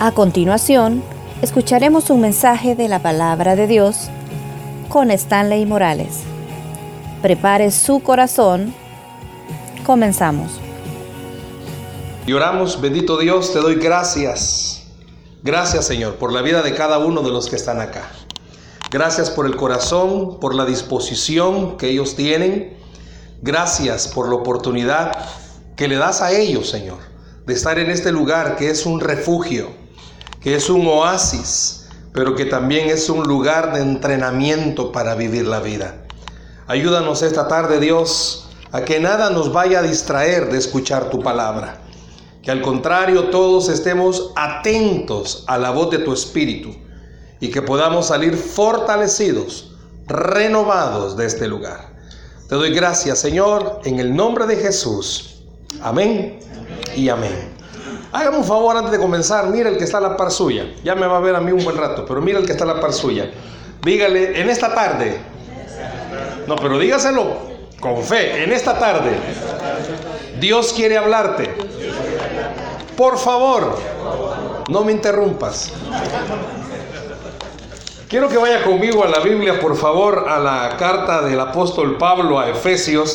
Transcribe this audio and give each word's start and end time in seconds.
A 0.00 0.12
continuación, 0.12 1.02
escucharemos 1.42 2.08
un 2.10 2.20
mensaje 2.20 2.76
de 2.76 2.86
la 2.86 3.02
palabra 3.02 3.56
de 3.56 3.66
Dios 3.66 4.10
con 4.88 5.10
Stanley 5.10 5.66
Morales. 5.66 6.20
Prepare 7.20 7.72
su 7.72 7.98
corazón. 7.98 8.72
Comenzamos. 9.84 10.52
Y 12.28 12.32
oramos, 12.32 12.80
bendito 12.80 13.18
Dios, 13.18 13.52
te 13.52 13.58
doy 13.58 13.74
gracias. 13.74 14.84
Gracias 15.42 15.86
Señor 15.86 16.14
por 16.14 16.32
la 16.32 16.42
vida 16.42 16.62
de 16.62 16.76
cada 16.76 16.98
uno 16.98 17.22
de 17.22 17.32
los 17.32 17.50
que 17.50 17.56
están 17.56 17.80
acá. 17.80 18.08
Gracias 18.92 19.30
por 19.30 19.46
el 19.46 19.56
corazón, 19.56 20.38
por 20.38 20.54
la 20.54 20.64
disposición 20.64 21.76
que 21.76 21.88
ellos 21.90 22.14
tienen. 22.14 22.76
Gracias 23.42 24.06
por 24.06 24.28
la 24.28 24.36
oportunidad 24.36 25.10
que 25.74 25.88
le 25.88 25.96
das 25.96 26.22
a 26.22 26.30
ellos, 26.30 26.70
Señor, 26.70 26.98
de 27.46 27.52
estar 27.52 27.80
en 27.80 27.90
este 27.90 28.12
lugar 28.12 28.54
que 28.54 28.70
es 28.70 28.86
un 28.86 29.00
refugio 29.00 29.87
que 30.40 30.54
es 30.54 30.70
un 30.70 30.86
oasis, 30.86 31.88
pero 32.12 32.34
que 32.34 32.44
también 32.44 32.88
es 32.88 33.08
un 33.10 33.24
lugar 33.24 33.74
de 33.74 33.80
entrenamiento 33.80 34.92
para 34.92 35.14
vivir 35.14 35.46
la 35.46 35.60
vida. 35.60 36.04
Ayúdanos 36.66 37.22
esta 37.22 37.48
tarde, 37.48 37.80
Dios, 37.80 38.48
a 38.72 38.82
que 38.82 39.00
nada 39.00 39.30
nos 39.30 39.52
vaya 39.52 39.80
a 39.80 39.82
distraer 39.82 40.50
de 40.50 40.58
escuchar 40.58 41.10
tu 41.10 41.20
palabra. 41.20 41.80
Que 42.42 42.50
al 42.50 42.62
contrario 42.62 43.30
todos 43.30 43.68
estemos 43.68 44.32
atentos 44.36 45.44
a 45.46 45.58
la 45.58 45.70
voz 45.70 45.90
de 45.90 45.98
tu 45.98 46.12
Espíritu 46.12 46.74
y 47.40 47.50
que 47.50 47.62
podamos 47.62 48.06
salir 48.06 48.36
fortalecidos, 48.36 49.76
renovados 50.06 51.16
de 51.16 51.26
este 51.26 51.46
lugar. 51.46 51.96
Te 52.48 52.54
doy 52.54 52.70
gracias, 52.70 53.18
Señor, 53.18 53.80
en 53.84 53.98
el 53.98 54.14
nombre 54.14 54.46
de 54.46 54.56
Jesús. 54.56 55.42
Amén 55.82 56.38
y 56.96 57.08
amén. 57.08 57.57
Hágame 58.10 58.38
un 58.38 58.44
favor 58.44 58.74
antes 58.76 58.90
de 58.90 58.98
comenzar, 58.98 59.48
mira 59.48 59.68
el 59.68 59.76
que 59.76 59.84
está 59.84 59.98
a 59.98 60.00
la 60.00 60.16
par 60.16 60.30
suya. 60.30 60.72
Ya 60.82 60.94
me 60.94 61.06
va 61.06 61.18
a 61.18 61.20
ver 61.20 61.36
a 61.36 61.40
mí 61.40 61.52
un 61.52 61.62
buen 61.62 61.76
rato, 61.76 62.06
pero 62.06 62.22
mira 62.22 62.38
el 62.38 62.46
que 62.46 62.52
está 62.52 62.64
a 62.64 62.68
la 62.68 62.80
par 62.80 62.92
suya. 62.92 63.30
Dígale, 63.82 64.40
en 64.40 64.48
esta 64.48 64.74
tarde. 64.74 65.20
No, 66.46 66.56
pero 66.56 66.78
dígaselo 66.78 67.36
con 67.80 68.02
fe, 68.02 68.42
en 68.42 68.52
esta 68.52 68.78
tarde. 68.78 69.10
Dios 70.40 70.72
quiere 70.72 70.96
hablarte. 70.96 71.54
Por 72.96 73.18
favor, 73.18 73.76
no 74.70 74.84
me 74.84 74.92
interrumpas. 74.92 75.70
Quiero 78.08 78.30
que 78.30 78.38
vaya 78.38 78.64
conmigo 78.64 79.04
a 79.04 79.08
la 79.08 79.20
Biblia, 79.20 79.60
por 79.60 79.76
favor, 79.76 80.24
a 80.28 80.38
la 80.38 80.76
carta 80.78 81.20
del 81.20 81.38
apóstol 81.38 81.98
Pablo 81.98 82.40
a 82.40 82.48
Efesios. 82.48 83.14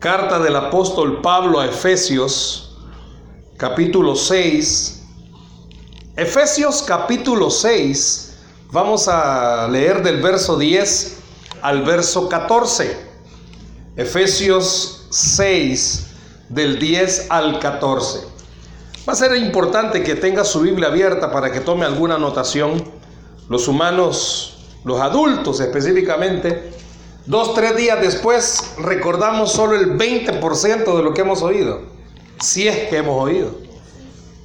Carta 0.00 0.40
del 0.40 0.56
apóstol 0.56 1.22
Pablo 1.22 1.60
a 1.60 1.66
Efesios 1.66 2.65
capítulo 3.56 4.16
6. 4.16 5.02
Efesios 6.16 6.82
capítulo 6.82 7.50
6, 7.50 8.36
vamos 8.70 9.08
a 9.08 9.66
leer 9.68 10.02
del 10.02 10.20
verso 10.20 10.58
10 10.58 11.18
al 11.62 11.82
verso 11.82 12.28
14. 12.28 12.96
Efesios 13.96 15.06
6, 15.10 16.06
del 16.50 16.78
10 16.78 17.26
al 17.30 17.58
14. 17.58 18.20
Va 19.08 19.12
a 19.12 19.16
ser 19.16 19.34
importante 19.36 20.02
que 20.02 20.16
tenga 20.16 20.44
su 20.44 20.60
Biblia 20.60 20.88
abierta 20.88 21.30
para 21.30 21.50
que 21.50 21.60
tome 21.60 21.86
alguna 21.86 22.16
anotación. 22.16 22.84
Los 23.48 23.68
humanos, 23.68 24.58
los 24.84 25.00
adultos 25.00 25.60
específicamente, 25.60 26.72
dos, 27.24 27.54
tres 27.54 27.76
días 27.76 28.00
después 28.00 28.74
recordamos 28.78 29.52
solo 29.52 29.76
el 29.76 29.96
20% 29.96 30.96
de 30.96 31.02
lo 31.02 31.14
que 31.14 31.20
hemos 31.22 31.42
oído 31.42 31.95
si 32.40 32.68
es 32.68 32.88
que 32.88 32.98
hemos 32.98 33.22
oído. 33.22 33.52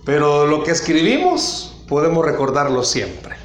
Pero 0.05 0.45
lo 0.47 0.63
que 0.63 0.71
escribimos 0.71 1.75
podemos 1.87 2.25
recordarlo 2.25 2.83
siempre. 2.83 3.35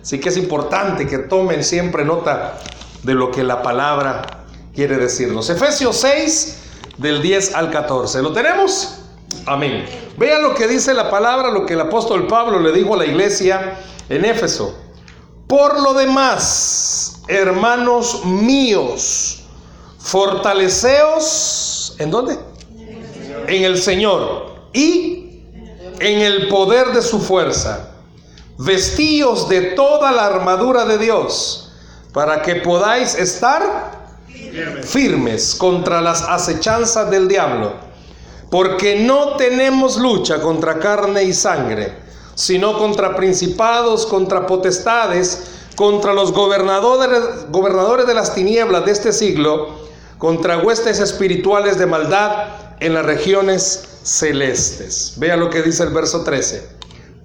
Así 0.00 0.20
que 0.20 0.28
es 0.28 0.36
importante 0.36 1.06
que 1.06 1.18
tomen 1.18 1.64
siempre 1.64 2.04
nota 2.04 2.58
de 3.02 3.14
lo 3.14 3.30
que 3.30 3.42
la 3.42 3.62
palabra 3.62 4.44
quiere 4.74 4.96
decirnos. 4.96 5.50
Efesios 5.50 5.96
6, 5.96 6.58
del 6.98 7.22
10 7.22 7.54
al 7.54 7.70
14. 7.70 8.22
¿Lo 8.22 8.32
tenemos? 8.32 9.00
Amén. 9.46 9.84
Vean 10.16 10.42
lo 10.42 10.54
que 10.54 10.66
dice 10.68 10.94
la 10.94 11.10
palabra, 11.10 11.50
lo 11.50 11.66
que 11.66 11.74
el 11.74 11.80
apóstol 11.80 12.26
Pablo 12.26 12.60
le 12.60 12.72
dijo 12.72 12.94
a 12.94 12.98
la 12.98 13.06
iglesia 13.06 13.78
en 14.08 14.24
Éfeso. 14.24 14.76
Por 15.46 15.80
lo 15.80 15.94
demás, 15.94 17.22
hermanos 17.28 18.24
míos, 18.24 19.44
fortaleceos, 19.98 21.94
¿en 21.98 22.10
dónde? 22.10 22.38
En 23.48 23.64
el 23.64 23.78
Señor 23.78 24.54
y 24.72 25.42
en 26.00 26.20
el 26.20 26.48
poder 26.48 26.88
de 26.92 27.02
su 27.02 27.20
fuerza. 27.20 27.90
Vestíos 28.58 29.48
de 29.48 29.72
toda 29.72 30.12
la 30.12 30.26
armadura 30.26 30.84
de 30.84 30.98
Dios 30.98 31.72
para 32.12 32.42
que 32.42 32.56
podáis 32.56 33.14
estar 33.14 34.06
firmes 34.82 35.54
contra 35.54 36.00
las 36.00 36.22
acechanzas 36.22 37.10
del 37.10 37.28
diablo. 37.28 37.74
Porque 38.50 39.00
no 39.00 39.36
tenemos 39.36 39.98
lucha 39.98 40.40
contra 40.40 40.78
carne 40.78 41.24
y 41.24 41.32
sangre, 41.32 41.98
sino 42.34 42.78
contra 42.78 43.16
principados, 43.16 44.06
contra 44.06 44.46
potestades, 44.46 45.66
contra 45.74 46.14
los 46.14 46.32
gobernadores, 46.32 47.50
gobernadores 47.50 48.06
de 48.06 48.14
las 48.14 48.34
tinieblas 48.34 48.84
de 48.86 48.92
este 48.92 49.12
siglo, 49.12 49.86
contra 50.16 50.58
huestes 50.58 51.00
espirituales 51.00 51.76
de 51.78 51.86
maldad 51.86 52.65
en 52.80 52.94
las 52.94 53.04
regiones 53.04 54.00
celestes. 54.02 55.14
Vea 55.16 55.36
lo 55.36 55.50
que 55.50 55.62
dice 55.62 55.82
el 55.82 55.90
verso 55.90 56.22
13. 56.22 56.68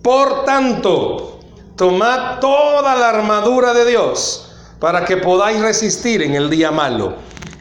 Por 0.02 0.46
tanto, 0.46 1.40
tomad 1.76 2.40
toda 2.40 2.96
la 2.96 3.10
armadura 3.10 3.74
de 3.74 3.86
Dios 3.86 4.52
para 4.80 5.06
que 5.06 5.18
podáis 5.18 5.62
resistir 5.62 6.24
en 6.24 6.34
el 6.34 6.50
día 6.50 6.72
malo. 6.72 7.16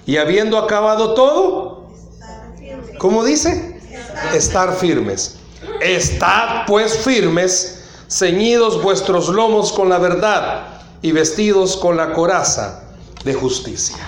Y 0.06 0.17
habiendo 0.17 0.59
acabado 0.59 1.15
todo, 1.15 1.91
¿cómo 2.99 3.25
dice? 3.25 3.81
Estar 4.34 4.75
firmes. 4.75 5.37
Estad 5.81 6.67
pues 6.67 6.99
firmes, 6.99 7.84
ceñidos 8.09 8.83
vuestros 8.83 9.28
lomos 9.28 9.72
con 9.72 9.89
la 9.89 9.99
verdad 9.99 10.83
y 11.03 11.12
vestidos 11.12 11.77
con 11.77 11.97
la 11.97 12.12
coraza 12.12 12.84
de 13.25 13.34
justicia. 13.34 13.99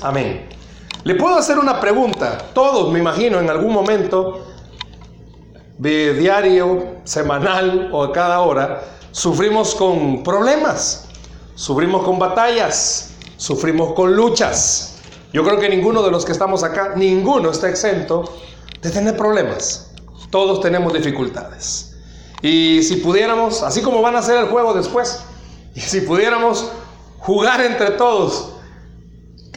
Amén. 0.00 0.48
Le 1.04 1.16
puedo 1.16 1.34
hacer 1.34 1.58
una 1.58 1.80
pregunta. 1.80 2.38
Todos, 2.54 2.92
me 2.92 3.00
imagino, 3.00 3.40
en 3.40 3.50
algún 3.50 3.72
momento, 3.72 4.46
de 5.78 6.14
diario, 6.14 6.98
semanal 7.02 7.90
o 7.92 8.04
a 8.04 8.12
cada 8.12 8.40
hora, 8.40 8.82
sufrimos 9.10 9.74
con 9.74 10.22
problemas, 10.22 11.08
sufrimos 11.56 12.04
con 12.04 12.20
batallas, 12.20 13.14
sufrimos 13.36 13.94
con 13.94 14.14
luchas. 14.14 15.00
Yo 15.32 15.42
creo 15.42 15.58
que 15.58 15.68
ninguno 15.68 16.02
de 16.02 16.12
los 16.12 16.24
que 16.24 16.30
estamos 16.30 16.62
acá, 16.62 16.92
ninguno 16.94 17.50
está 17.50 17.68
exento 17.68 18.32
de 18.80 18.90
tener 18.90 19.16
problemas. 19.16 19.90
Todos 20.30 20.60
tenemos 20.60 20.92
dificultades. 20.92 21.96
Y 22.42 22.82
si 22.84 22.96
pudiéramos, 22.96 23.64
así 23.64 23.82
como 23.82 24.02
van 24.02 24.14
a 24.14 24.20
hacer 24.20 24.36
el 24.36 24.46
juego 24.46 24.72
después, 24.72 25.20
y 25.74 25.80
si 25.80 26.02
pudiéramos 26.02 26.70
jugar 27.18 27.60
entre 27.60 27.92
todos 27.92 28.51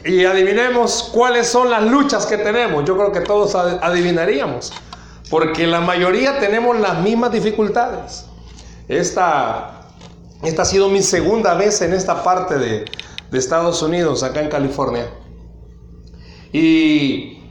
y 0.06 0.24
adivinemos 0.24 1.10
cuáles 1.12 1.48
son 1.48 1.68
las 1.68 1.82
luchas 1.82 2.26
que 2.26 2.38
tenemos. 2.38 2.84
Yo 2.84 2.96
creo 2.96 3.12
que 3.12 3.20
todos 3.20 3.54
adivinaríamos, 3.54 4.72
porque 5.28 5.66
la 5.66 5.80
mayoría 5.80 6.38
tenemos 6.38 6.78
las 6.78 7.00
mismas 7.02 7.32
dificultades. 7.32 8.26
Esta, 8.88 9.80
esta 10.42 10.62
ha 10.62 10.64
sido 10.64 10.88
mi 10.88 11.02
segunda 11.02 11.54
vez 11.54 11.82
en 11.82 11.92
esta 11.92 12.22
parte 12.22 12.56
de, 12.56 12.84
de 13.30 13.38
Estados 13.38 13.82
Unidos, 13.82 14.22
acá 14.22 14.40
en 14.40 14.48
California. 14.48 15.10
Y 16.52 17.42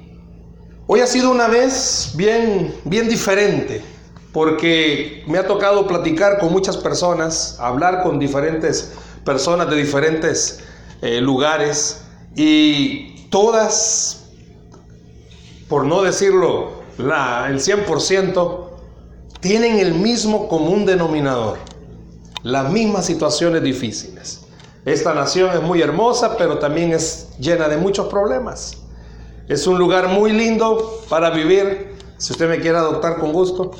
hoy 0.88 1.02
ha 1.02 1.08
sido 1.08 1.32
una 1.32 1.50
vez 1.50 2.14
bien, 2.16 2.74
bien 2.86 3.10
diferente, 3.10 3.84
porque 4.32 5.26
me 5.28 5.40
ha 5.40 5.46
tocado 5.46 5.86
platicar 5.88 6.40
con 6.40 6.54
muchas 6.54 6.78
personas, 6.78 7.58
hablar 7.60 8.02
con 8.02 8.18
diferentes 8.18 8.94
personas 9.26 9.70
de 9.70 9.76
diferentes 9.76 10.62
eh, 11.02 11.20
lugares 11.20 12.05
y 12.36 13.28
todas, 13.30 14.26
por 15.70 15.86
no 15.86 16.02
decirlo 16.02 16.72
la, 16.98 17.48
el 17.50 17.60
100%, 17.60 18.66
tienen 19.40 19.80
el 19.80 19.94
mismo 19.94 20.48
común 20.48 20.86
denominador, 20.86 21.60
las 22.44 22.72
mismas 22.72 23.06
situaciones 23.06 23.64
difíciles. 23.64 24.42
Esta 24.86 25.14
nación 25.14 25.52
es 25.56 25.62
muy 25.62 25.82
hermosa, 25.82 26.38
pero 26.38 26.60
también 26.60 26.94
es 26.94 27.30
llena 27.40 27.68
de 27.68 27.78
muchos 27.78 28.08
problemas. 28.08 28.78
Es 29.48 29.66
un 29.68 29.78
lugar 29.78 30.10
muy 30.10 30.32
lindo 30.32 31.02
para 31.10 31.30
vivir, 31.30 31.96
si 32.18 32.34
usted 32.34 32.50
me 32.50 32.60
quiere 32.60 32.78
adoptar 32.78 33.18
con 33.18 33.32
gusto. 33.32 33.72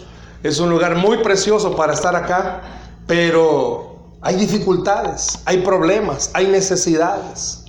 Es 0.44 0.60
un 0.60 0.70
lugar 0.70 0.96
muy 0.96 1.18
precioso 1.18 1.76
para 1.76 1.94
estar 1.94 2.16
acá, 2.16 2.62
pero 3.08 4.14
hay 4.22 4.36
dificultades, 4.36 5.40
hay 5.46 5.60
problemas, 5.60 6.32
hay 6.34 6.48
necesidades. 6.48 7.65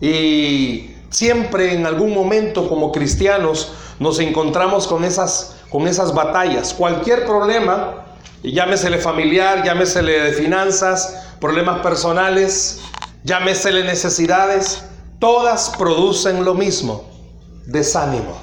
Y 0.00 0.94
siempre 1.10 1.74
en 1.74 1.86
algún 1.86 2.12
momento 2.12 2.68
como 2.68 2.92
cristianos 2.92 3.72
nos 3.98 4.18
encontramos 4.20 4.86
con 4.86 5.04
esas, 5.04 5.56
con 5.70 5.88
esas 5.88 6.14
batallas. 6.14 6.74
Cualquier 6.74 7.26
problema 7.26 8.04
llámesele 8.42 8.98
familiar, 8.98 9.64
llámesele 9.64 10.20
de 10.20 10.32
finanzas, 10.32 11.26
problemas 11.40 11.80
personales, 11.80 12.80
llámesele 13.24 13.84
necesidades, 13.84 14.84
todas 15.18 15.70
producen 15.76 16.44
lo 16.44 16.54
mismo, 16.54 17.04
desánimo. 17.66 18.38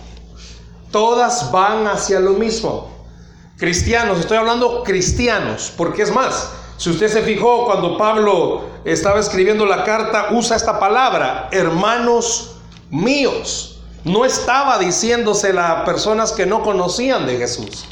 Todas 0.91 1.51
van 1.51 1.87
hacia 1.87 2.19
lo 2.19 2.33
mismo. 2.33 2.89
Cristianos, 3.57 4.19
estoy 4.19 4.37
hablando 4.37 4.83
cristianos, 4.83 5.71
porque 5.75 6.03
es 6.03 6.13
más, 6.13 6.49
si 6.77 6.89
usted 6.89 7.07
se 7.07 7.21
fijó 7.21 7.65
cuando 7.65 7.97
Pablo 7.97 8.63
estaba 8.83 9.19
escribiendo 9.19 9.65
la 9.65 9.83
carta, 9.83 10.27
usa 10.31 10.57
esta 10.57 10.79
palabra, 10.79 11.47
hermanos 11.51 12.57
míos. 12.89 13.79
No 14.03 14.25
estaba 14.25 14.77
diciéndosela 14.77 15.71
a 15.71 15.85
personas 15.85 16.31
que 16.31 16.45
no 16.45 16.61
conocían 16.61 17.25
de 17.25 17.37
Jesús. 17.37 17.85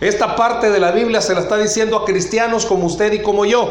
Esta 0.00 0.36
parte 0.36 0.70
de 0.70 0.78
la 0.78 0.92
Biblia 0.92 1.20
se 1.20 1.34
la 1.34 1.40
está 1.40 1.56
diciendo 1.56 1.96
a 1.96 2.04
cristianos 2.04 2.66
como 2.66 2.86
usted 2.86 3.12
y 3.14 3.22
como 3.22 3.46
yo, 3.46 3.70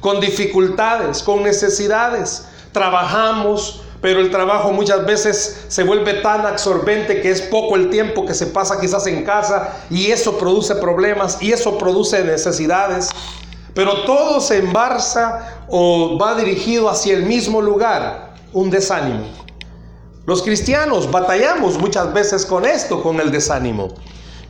con 0.00 0.20
dificultades, 0.20 1.22
con 1.22 1.42
necesidades. 1.42 2.46
Trabajamos, 2.72 3.82
pero 4.00 4.20
el 4.20 4.30
trabajo 4.30 4.70
muchas 4.70 5.04
veces 5.04 5.64
se 5.68 5.82
vuelve 5.82 6.14
tan 6.14 6.46
absorbente 6.46 7.20
que 7.20 7.30
es 7.30 7.42
poco 7.42 7.74
el 7.74 7.90
tiempo 7.90 8.24
que 8.24 8.34
se 8.34 8.46
pasa 8.46 8.80
quizás 8.80 9.06
en 9.06 9.24
casa 9.24 9.76
y 9.90 10.12
eso 10.12 10.38
produce 10.38 10.76
problemas 10.76 11.38
y 11.42 11.52
eso 11.52 11.76
produce 11.76 12.22
necesidades. 12.22 13.10
Pero 13.74 14.04
todo 14.04 14.40
se 14.40 14.58
embarza 14.58 15.64
o 15.68 16.16
va 16.16 16.34
dirigido 16.34 16.88
hacia 16.88 17.14
el 17.14 17.24
mismo 17.24 17.60
lugar, 17.60 18.34
un 18.52 18.70
desánimo. 18.70 19.24
Los 20.26 20.42
cristianos 20.42 21.10
batallamos 21.10 21.78
muchas 21.78 22.12
veces 22.14 22.46
con 22.46 22.64
esto, 22.64 23.02
con 23.02 23.20
el 23.20 23.30
desánimo. 23.30 23.88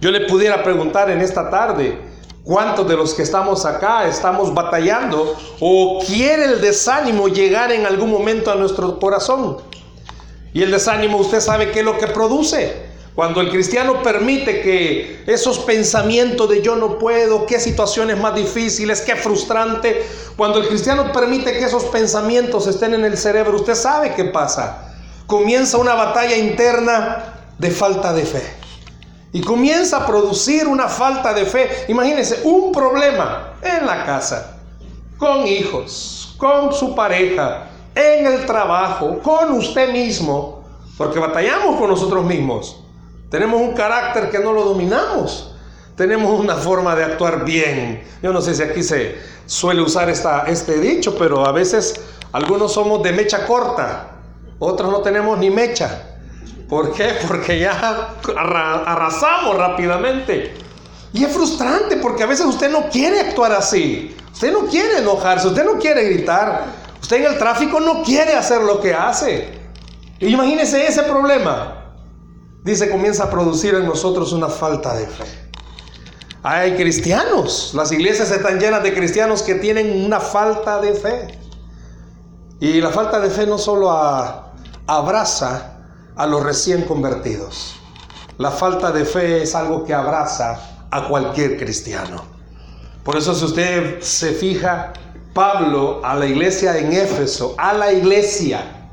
Yo 0.00 0.10
le 0.10 0.28
pudiera 0.28 0.62
preguntar 0.62 1.10
en 1.10 1.20
esta 1.20 1.50
tarde, 1.50 1.98
¿cuántos 2.44 2.86
de 2.86 2.96
los 2.96 3.14
que 3.14 3.22
estamos 3.22 3.64
acá 3.64 4.06
estamos 4.06 4.52
batallando 4.52 5.34
o 5.60 6.00
quiere 6.06 6.44
el 6.44 6.60
desánimo 6.60 7.26
llegar 7.28 7.72
en 7.72 7.86
algún 7.86 8.10
momento 8.10 8.52
a 8.52 8.54
nuestro 8.54 9.00
corazón? 9.00 9.56
Y 10.52 10.62
el 10.62 10.70
desánimo 10.70 11.16
usted 11.16 11.40
sabe 11.40 11.72
qué 11.72 11.80
es 11.80 11.84
lo 11.84 11.98
que 11.98 12.06
produce. 12.06 12.83
Cuando 13.14 13.40
el 13.40 13.50
cristiano 13.50 14.02
permite 14.02 14.60
que 14.60 15.22
esos 15.26 15.60
pensamientos 15.60 16.50
de 16.50 16.62
yo 16.62 16.74
no 16.74 16.98
puedo, 16.98 17.46
qué 17.46 17.60
situaciones 17.60 18.18
más 18.18 18.34
difíciles, 18.34 19.02
qué 19.02 19.14
frustrante, 19.14 20.04
cuando 20.36 20.58
el 20.58 20.66
cristiano 20.66 21.12
permite 21.12 21.52
que 21.52 21.64
esos 21.64 21.84
pensamientos 21.84 22.66
estén 22.66 22.92
en 22.92 23.04
el 23.04 23.16
cerebro, 23.16 23.54
usted 23.54 23.76
sabe 23.76 24.14
qué 24.16 24.24
pasa. 24.24 24.96
Comienza 25.28 25.78
una 25.78 25.94
batalla 25.94 26.36
interna 26.36 27.34
de 27.56 27.70
falta 27.70 28.12
de 28.12 28.24
fe. 28.24 28.42
Y 29.32 29.42
comienza 29.42 29.98
a 29.98 30.06
producir 30.06 30.66
una 30.66 30.88
falta 30.88 31.32
de 31.32 31.46
fe. 31.46 31.84
Imagínense, 31.86 32.40
un 32.42 32.72
problema 32.72 33.54
en 33.62 33.86
la 33.86 34.04
casa, 34.04 34.58
con 35.18 35.46
hijos, 35.46 36.34
con 36.36 36.72
su 36.74 36.96
pareja, 36.96 37.68
en 37.94 38.26
el 38.26 38.44
trabajo, 38.44 39.20
con 39.22 39.52
usted 39.52 39.92
mismo, 39.92 40.64
porque 40.98 41.20
batallamos 41.20 41.76
con 41.78 41.90
nosotros 41.90 42.24
mismos. 42.24 42.83
Tenemos 43.34 43.60
un 43.60 43.74
carácter 43.74 44.30
que 44.30 44.38
no 44.38 44.52
lo 44.52 44.62
dominamos. 44.62 45.50
Tenemos 45.96 46.38
una 46.38 46.54
forma 46.54 46.94
de 46.94 47.02
actuar 47.02 47.44
bien. 47.44 48.04
Yo 48.22 48.32
no 48.32 48.40
sé 48.40 48.54
si 48.54 48.62
aquí 48.62 48.80
se 48.80 49.18
suele 49.44 49.82
usar 49.82 50.08
esta, 50.08 50.44
este 50.46 50.78
dicho, 50.78 51.16
pero 51.18 51.44
a 51.44 51.50
veces 51.50 52.00
algunos 52.30 52.72
somos 52.72 53.02
de 53.02 53.10
mecha 53.10 53.44
corta, 53.44 54.12
otros 54.60 54.88
no 54.88 55.00
tenemos 55.00 55.36
ni 55.36 55.50
mecha. 55.50 56.14
¿Por 56.68 56.92
qué? 56.92 57.08
Porque 57.26 57.58
ya 57.58 58.14
arrasamos 58.36 59.56
rápidamente. 59.56 60.54
Y 61.12 61.24
es 61.24 61.32
frustrante 61.32 61.96
porque 61.96 62.22
a 62.22 62.26
veces 62.26 62.46
usted 62.46 62.70
no 62.70 62.88
quiere 62.88 63.18
actuar 63.18 63.50
así. 63.50 64.16
Usted 64.32 64.52
no 64.52 64.60
quiere 64.66 64.98
enojarse, 64.98 65.48
usted 65.48 65.64
no 65.64 65.80
quiere 65.80 66.04
gritar. 66.04 66.66
Usted 67.02 67.16
en 67.16 67.32
el 67.32 67.38
tráfico 67.38 67.80
no 67.80 68.04
quiere 68.04 68.34
hacer 68.34 68.60
lo 68.60 68.80
que 68.80 68.94
hace. 68.94 69.58
Imagínese 70.20 70.86
ese 70.86 71.02
problema 71.02 71.80
dice, 72.64 72.90
comienza 72.90 73.24
a 73.24 73.30
producir 73.30 73.74
en 73.74 73.86
nosotros 73.86 74.32
una 74.32 74.48
falta 74.48 74.94
de 74.96 75.06
fe. 75.06 75.24
Hay 76.42 76.74
cristianos, 76.76 77.72
las 77.74 77.92
iglesias 77.92 78.30
están 78.30 78.58
llenas 78.58 78.82
de 78.82 78.92
cristianos 78.92 79.42
que 79.42 79.54
tienen 79.54 80.04
una 80.04 80.20
falta 80.20 80.80
de 80.80 80.94
fe. 80.94 81.38
Y 82.60 82.80
la 82.80 82.90
falta 82.90 83.20
de 83.20 83.30
fe 83.30 83.46
no 83.46 83.58
solo 83.58 83.90
abraza 84.86 85.78
a 86.16 86.26
los 86.26 86.42
recién 86.42 86.82
convertidos. 86.82 87.76
La 88.38 88.50
falta 88.50 88.90
de 88.90 89.04
fe 89.04 89.42
es 89.42 89.54
algo 89.54 89.84
que 89.84 89.94
abraza 89.94 90.86
a 90.90 91.08
cualquier 91.08 91.56
cristiano. 91.56 92.24
Por 93.04 93.16
eso 93.16 93.34
si 93.34 93.44
usted 93.44 94.00
se 94.00 94.32
fija, 94.32 94.92
Pablo 95.34 96.00
a 96.04 96.14
la 96.14 96.26
iglesia 96.26 96.78
en 96.78 96.92
Éfeso, 96.92 97.54
a 97.58 97.72
la 97.72 97.92
iglesia, 97.92 98.90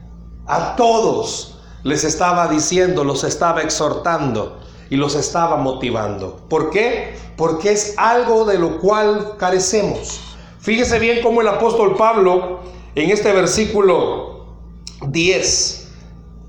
a 0.48 0.76
todos, 0.76 1.51
les 1.84 2.04
estaba 2.04 2.48
diciendo, 2.48 3.04
los 3.04 3.24
estaba 3.24 3.62
exhortando 3.62 4.60
y 4.90 4.98
los 4.98 5.16
estaba 5.16 5.58
motivando. 5.58 6.38
¿Por 6.50 6.70
qué? 6.70 7.16
Porque 7.38 7.72
es 7.72 7.96
algo 7.98 8.46
de 8.46 8.60
lo 8.60 8.80
cual 8.80 9.38
carecemos. 9.38 10.20
Fíjese 10.60 11.00
bien 11.00 11.22
cómo 11.24 11.42
el 11.42 11.48
apóstol 11.48 11.96
Pablo 11.96 12.60
en 12.94 13.10
este 13.10 13.32
versículo 13.32 14.46
10 15.08 15.88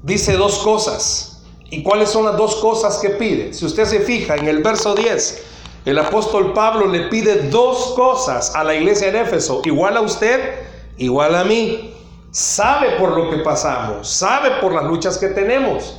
dice 0.02 0.34
dos 0.34 0.58
cosas. 0.58 1.44
¿Y 1.70 1.82
cuáles 1.82 2.10
son 2.10 2.26
las 2.26 2.36
dos 2.36 2.56
cosas 2.56 2.98
que 2.98 3.10
pide? 3.10 3.54
Si 3.54 3.64
usted 3.64 3.86
se 3.86 4.00
fija 4.00 4.36
en 4.36 4.46
el 4.46 4.62
verso 4.62 4.94
10, 4.94 5.42
el 5.86 5.98
apóstol 5.98 6.52
Pablo 6.52 6.86
le 6.86 7.08
pide 7.08 7.48
dos 7.48 7.94
cosas 7.96 8.54
a 8.54 8.62
la 8.62 8.74
iglesia 8.74 9.08
en 9.08 9.16
Éfeso, 9.16 9.62
igual 9.64 9.96
a 9.96 10.02
usted, 10.02 10.66
igual 10.98 11.34
a 11.34 11.44
mí 11.44 11.91
sabe 12.32 12.92
por 12.98 13.16
lo 13.16 13.30
que 13.30 13.36
pasamos, 13.38 14.08
sabe 14.08 14.60
por 14.60 14.74
las 14.74 14.84
luchas 14.84 15.18
que 15.18 15.28
tenemos. 15.28 15.98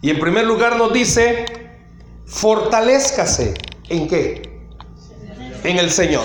Y 0.00 0.10
en 0.10 0.18
primer 0.18 0.46
lugar 0.46 0.76
nos 0.76 0.92
dice, 0.92 1.44
fortalezcase. 2.24 3.54
¿En 3.88 4.08
qué? 4.08 4.62
En 5.64 5.78
el 5.78 5.90
Señor. 5.90 6.24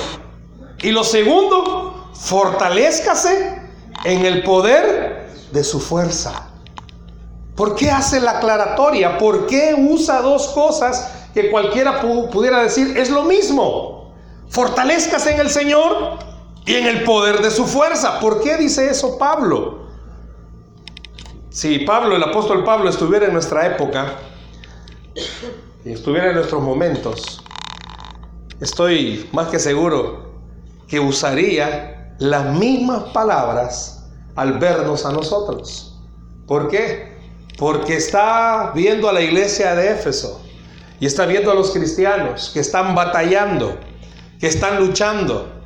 Y 0.82 0.92
lo 0.92 1.04
segundo, 1.04 2.12
fortalezcase 2.14 3.60
en 4.06 4.26
el 4.26 4.44
poder 4.44 5.30
de 5.52 5.64
su 5.64 5.80
fuerza. 5.80 6.50
¿Por 7.56 7.76
qué 7.76 7.90
hace 7.90 8.20
la 8.20 8.38
aclaratoria? 8.38 9.18
¿Por 9.18 9.48
qué 9.48 9.76
usa 9.76 10.22
dos 10.22 10.50
cosas 10.50 11.12
que 11.34 11.50
cualquiera 11.50 12.02
pudiera 12.02 12.62
decir 12.62 12.96
es 12.96 13.10
lo 13.10 13.24
mismo? 13.24 14.14
Fortalezcase 14.50 15.32
en 15.34 15.40
el 15.40 15.50
Señor 15.50 16.20
y 16.68 16.76
en 16.76 16.86
el 16.86 17.04
poder 17.04 17.42
de 17.42 17.50
su 17.50 17.66
fuerza. 17.66 18.20
¿Por 18.20 18.42
qué 18.42 18.58
dice 18.58 18.90
eso 18.90 19.18
Pablo? 19.18 19.88
Si 21.50 21.80
Pablo, 21.80 22.16
el 22.16 22.24
apóstol 22.24 22.64
Pablo, 22.64 22.90
estuviera 22.90 23.26
en 23.26 23.34
nuestra 23.34 23.66
época 23.66 24.16
y 25.84 25.94
estuviera 25.94 26.28
en 26.28 26.36
nuestros 26.36 26.62
momentos, 26.62 27.42
estoy 28.60 29.28
más 29.32 29.48
que 29.48 29.58
seguro 29.58 30.34
que 30.88 31.00
usaría 31.00 32.16
las 32.20 32.54
mismas 32.54 33.06
palabras 33.06 34.06
al 34.36 34.60
vernos 34.60 35.06
a 35.06 35.12
nosotros. 35.14 35.98
¿Por 36.46 36.68
qué? 36.68 37.18
Porque 37.58 37.96
está 37.96 38.72
viendo 38.76 39.10
a 39.10 39.14
la 39.14 39.22
iglesia 39.22 39.74
de 39.74 39.92
Éfeso 39.94 40.42
y 41.00 41.06
está 41.06 41.26
viendo 41.26 41.50
a 41.50 41.56
los 41.56 41.72
cristianos 41.72 42.52
que 42.54 42.60
están 42.60 42.94
batallando, 42.94 43.78
que 44.40 44.48
están 44.48 44.80
luchando, 44.86 45.57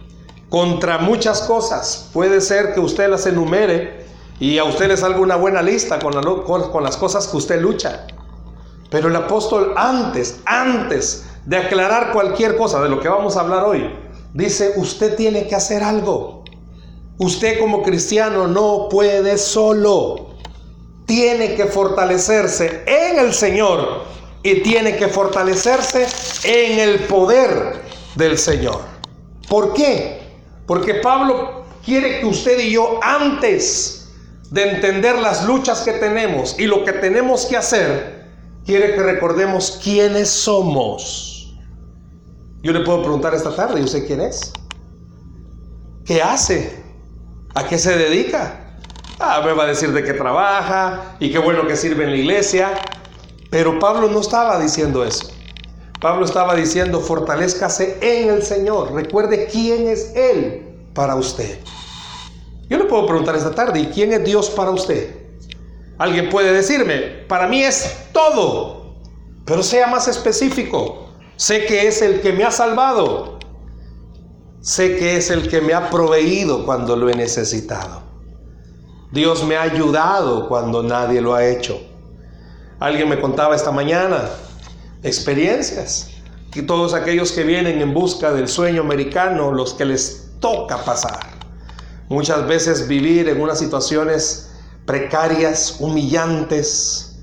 contra 0.51 0.97
muchas 0.97 1.41
cosas. 1.43 2.09
Puede 2.11 2.41
ser 2.41 2.73
que 2.73 2.81
usted 2.81 3.09
las 3.09 3.25
enumere 3.25 4.05
y 4.37 4.57
a 4.57 4.65
usted 4.65 4.89
le 4.89 4.97
salga 4.97 5.19
una 5.19 5.37
buena 5.37 5.61
lista 5.61 5.97
con, 5.97 6.13
con, 6.43 6.83
las 6.83 6.97
cosas 6.97 7.27
que 7.27 7.37
usted 7.37 7.61
lucha. 7.61 8.05
Pero 8.89 9.07
el 9.07 9.15
apóstol 9.15 9.73
antes, 9.77 10.41
antes 10.45 11.25
de 11.45 11.55
aclarar 11.55 12.11
cualquier 12.11 12.57
cosa 12.57 12.81
de 12.83 12.89
lo 12.89 12.99
que 12.99 13.07
vamos 13.07 13.37
a 13.37 13.39
hablar 13.39 13.63
hoy, 13.63 13.95
dice, 14.33 14.73
usted 14.75 15.15
tiene 15.15 15.47
que 15.47 15.55
hacer 15.55 15.83
algo. 15.83 16.43
Usted 17.17 17.57
como 17.57 17.81
cristiano 17.81 18.45
no 18.45 18.89
puede 18.89 19.37
solo. 19.37 20.31
Tiene 21.05 21.55
que 21.55 21.65
fortalecerse 21.65 22.83
en 22.85 23.19
el 23.19 23.33
Señor 23.33 24.03
y 24.43 24.55
tiene 24.63 24.97
que 24.97 25.07
fortalecerse 25.07 26.07
en 26.43 26.77
el 26.77 26.99
poder 27.05 27.83
del 28.15 28.37
Señor. 28.37 28.79
¿Por 29.47 29.73
qué? 29.73 30.20
Porque 30.65 30.95
Pablo 30.95 31.65
quiere 31.83 32.19
que 32.19 32.25
usted 32.25 32.59
y 32.59 32.71
yo, 32.71 32.99
antes 33.01 34.09
de 34.49 34.71
entender 34.71 35.17
las 35.17 35.45
luchas 35.45 35.81
que 35.81 35.93
tenemos 35.93 36.59
y 36.59 36.65
lo 36.65 36.83
que 36.83 36.93
tenemos 36.93 37.45
que 37.45 37.57
hacer, 37.57 38.29
quiere 38.65 38.93
que 38.93 39.01
recordemos 39.01 39.79
quiénes 39.83 40.29
somos. 40.29 41.55
Yo 42.61 42.73
le 42.73 42.81
puedo 42.81 43.01
preguntar 43.01 43.33
esta 43.33 43.55
tarde, 43.55 43.79
¿y 43.79 43.83
usted 43.83 44.05
quién 44.05 44.21
es? 44.21 44.53
¿Qué 46.05 46.21
hace? 46.21 46.83
¿A 47.55 47.65
qué 47.65 47.77
se 47.77 47.97
dedica? 47.97 48.77
Ah, 49.19 49.41
me 49.45 49.53
va 49.53 49.63
a 49.63 49.67
decir 49.67 49.91
de 49.91 50.03
qué 50.03 50.13
trabaja 50.13 51.15
y 51.19 51.31
qué 51.31 51.37
bueno 51.37 51.67
que 51.67 51.75
sirve 51.75 52.03
en 52.03 52.11
la 52.11 52.17
iglesia. 52.17 52.73
Pero 53.49 53.79
Pablo 53.79 54.09
no 54.09 54.19
estaba 54.19 54.59
diciendo 54.59 55.03
eso. 55.03 55.31
Pablo 56.01 56.25
estaba 56.25 56.55
diciendo, 56.55 56.99
fortalezcase 56.99 57.99
en 58.01 58.31
el 58.31 58.41
Señor. 58.41 58.91
Recuerde 58.91 59.45
quién 59.45 59.87
es 59.87 60.15
Él 60.15 60.87
para 60.95 61.13
usted. 61.13 61.59
Yo 62.67 62.79
le 62.79 62.85
puedo 62.85 63.05
preguntar 63.05 63.35
esta 63.35 63.53
tarde, 63.53 63.81
¿y 63.81 63.85
quién 63.85 64.11
es 64.11 64.23
Dios 64.23 64.49
para 64.49 64.71
usted? 64.71 65.15
Alguien 65.99 66.31
puede 66.31 66.53
decirme, 66.53 67.25
para 67.27 67.47
mí 67.47 67.61
es 67.61 68.07
todo, 68.11 68.95
pero 69.45 69.61
sea 69.61 69.85
más 69.85 70.07
específico. 70.07 71.09
Sé 71.35 71.67
que 71.67 71.87
es 71.87 72.01
el 72.01 72.21
que 72.21 72.33
me 72.33 72.45
ha 72.45 72.51
salvado. 72.51 73.37
Sé 74.59 74.97
que 74.97 75.17
es 75.17 75.29
el 75.29 75.49
que 75.49 75.61
me 75.61 75.75
ha 75.75 75.91
proveído 75.91 76.65
cuando 76.65 76.95
lo 76.95 77.09
he 77.09 77.13
necesitado. 77.13 78.01
Dios 79.11 79.43
me 79.43 79.55
ha 79.55 79.61
ayudado 79.61 80.47
cuando 80.47 80.81
nadie 80.81 81.21
lo 81.21 81.35
ha 81.35 81.45
hecho. 81.45 81.79
Alguien 82.79 83.07
me 83.07 83.21
contaba 83.21 83.55
esta 83.55 83.71
mañana 83.71 84.27
experiencias. 85.03 86.09
Y 86.53 86.63
todos 86.63 86.93
aquellos 86.93 87.31
que 87.31 87.43
vienen 87.43 87.81
en 87.81 87.93
busca 87.93 88.33
del 88.33 88.47
sueño 88.47 88.81
americano, 88.81 89.51
los 89.51 89.73
que 89.73 89.85
les 89.85 90.31
toca 90.39 90.83
pasar 90.83 91.31
muchas 92.11 92.45
veces 92.45 92.89
vivir 92.89 93.29
en 93.29 93.39
unas 93.39 93.57
situaciones 93.57 94.51
precarias, 94.85 95.77
humillantes, 95.79 97.15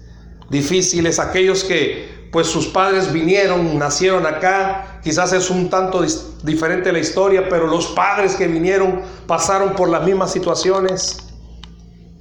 difíciles, 0.48 1.18
aquellos 1.18 1.62
que 1.62 2.28
pues 2.32 2.46
sus 2.46 2.66
padres 2.68 3.12
vinieron, 3.12 3.78
nacieron 3.78 4.24
acá, 4.26 5.00
quizás 5.04 5.34
es 5.34 5.50
un 5.50 5.68
tanto 5.68 6.02
diferente 6.42 6.90
la 6.90 7.00
historia, 7.00 7.50
pero 7.50 7.66
los 7.66 7.88
padres 7.88 8.34
que 8.34 8.48
vinieron 8.48 9.02
pasaron 9.26 9.74
por 9.74 9.90
las 9.90 10.04
mismas 10.04 10.32
situaciones. 10.32 11.18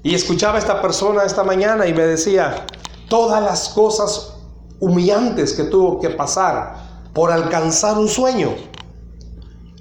Y 0.03 0.13
escuchaba 0.13 0.55
a 0.55 0.59
esta 0.59 0.81
persona 0.81 1.23
esta 1.23 1.45
mañana 1.45 1.87
y 1.87 1.93
me 1.93 2.03
decía, 2.03 2.65
todas 3.07 3.41
las 3.41 3.69
cosas 3.69 4.37
humillantes 4.79 5.53
que 5.53 5.63
tuvo 5.63 6.00
que 6.00 6.10
pasar 6.10 6.75
por 7.13 7.31
alcanzar 7.31 7.98
un 7.98 8.07
sueño. 8.07 8.53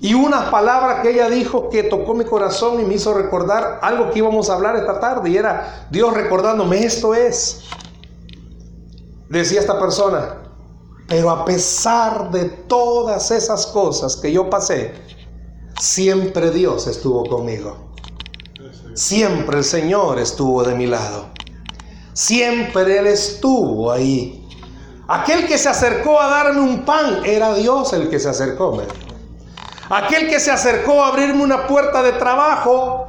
Y 0.01 0.15
una 0.15 0.51
palabra 0.51 1.03
que 1.03 1.11
ella 1.11 1.29
dijo 1.29 1.71
que 1.71 1.83
tocó 1.83 2.15
mi 2.15 2.25
corazón 2.25 2.81
y 2.81 2.85
me 2.85 2.95
hizo 2.95 3.15
recordar 3.15 3.81
algo 3.83 4.11
que 4.11 4.19
íbamos 4.19 4.51
a 4.51 4.55
hablar 4.55 4.77
esta 4.77 5.01
tarde 5.01 5.31
y 5.31 5.37
era 5.37 5.87
Dios 5.91 6.13
recordándome, 6.13 6.85
esto 6.85 7.15
es. 7.15 7.63
Decía 9.29 9.61
esta 9.61 9.79
persona, 9.81 10.37
pero 11.09 11.31
a 11.31 11.45
pesar 11.45 12.31
de 12.31 12.45
todas 12.45 13.31
esas 13.31 13.67
cosas 13.67 14.17
que 14.17 14.31
yo 14.31 14.51
pasé, 14.51 14.95
siempre 15.81 16.51
Dios 16.51 16.87
estuvo 16.87 17.25
conmigo. 17.25 17.87
Siempre 18.95 19.59
el 19.59 19.65
Señor 19.65 20.19
estuvo 20.19 20.65
de 20.65 20.75
mi 20.75 20.87
lado. 20.87 21.27
Siempre 22.13 22.99
Él 22.99 23.07
estuvo 23.07 23.91
ahí. 23.91 24.46
Aquel 25.09 25.47
que 25.47 25.57
se 25.57 25.69
acercó 25.69 26.21
a 26.21 26.29
darme 26.29 26.61
un 26.61 26.85
pan 26.85 27.21
era 27.25 27.55
Dios 27.55 27.93
el 27.93 28.11
que 28.11 28.19
se 28.19 28.29
acercó. 28.29 28.83
Aquel 29.89 30.29
que 30.29 30.41
se 30.41 30.51
acercó 30.51 31.05
a 31.05 31.09
abrirme 31.09 31.45
una 31.45 31.69
puerta 31.69 32.03
de 32.03 32.13
trabajo, 32.13 33.09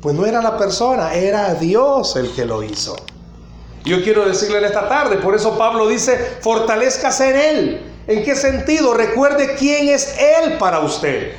pues 0.00 0.14
no 0.14 0.24
era 0.24 0.40
la 0.40 0.56
persona, 0.56 1.12
era 1.12 1.52
Dios 1.54 2.16
el 2.16 2.34
que 2.34 2.46
lo 2.46 2.62
hizo. 2.62 2.96
Yo 3.84 4.02
quiero 4.02 4.24
decirle 4.26 4.58
en 4.58 4.64
esta 4.64 4.88
tarde, 4.88 5.18
por 5.18 5.34
eso 5.34 5.58
Pablo 5.58 5.86
dice, 5.88 6.38
fortalezcase 6.40 7.30
en 7.30 7.36
Él. 7.36 7.92
¿En 8.06 8.24
qué 8.24 8.34
sentido? 8.34 8.94
Recuerde 8.94 9.56
quién 9.56 9.88
es 9.88 10.16
Él 10.18 10.56
para 10.58 10.80
usted. 10.80 11.34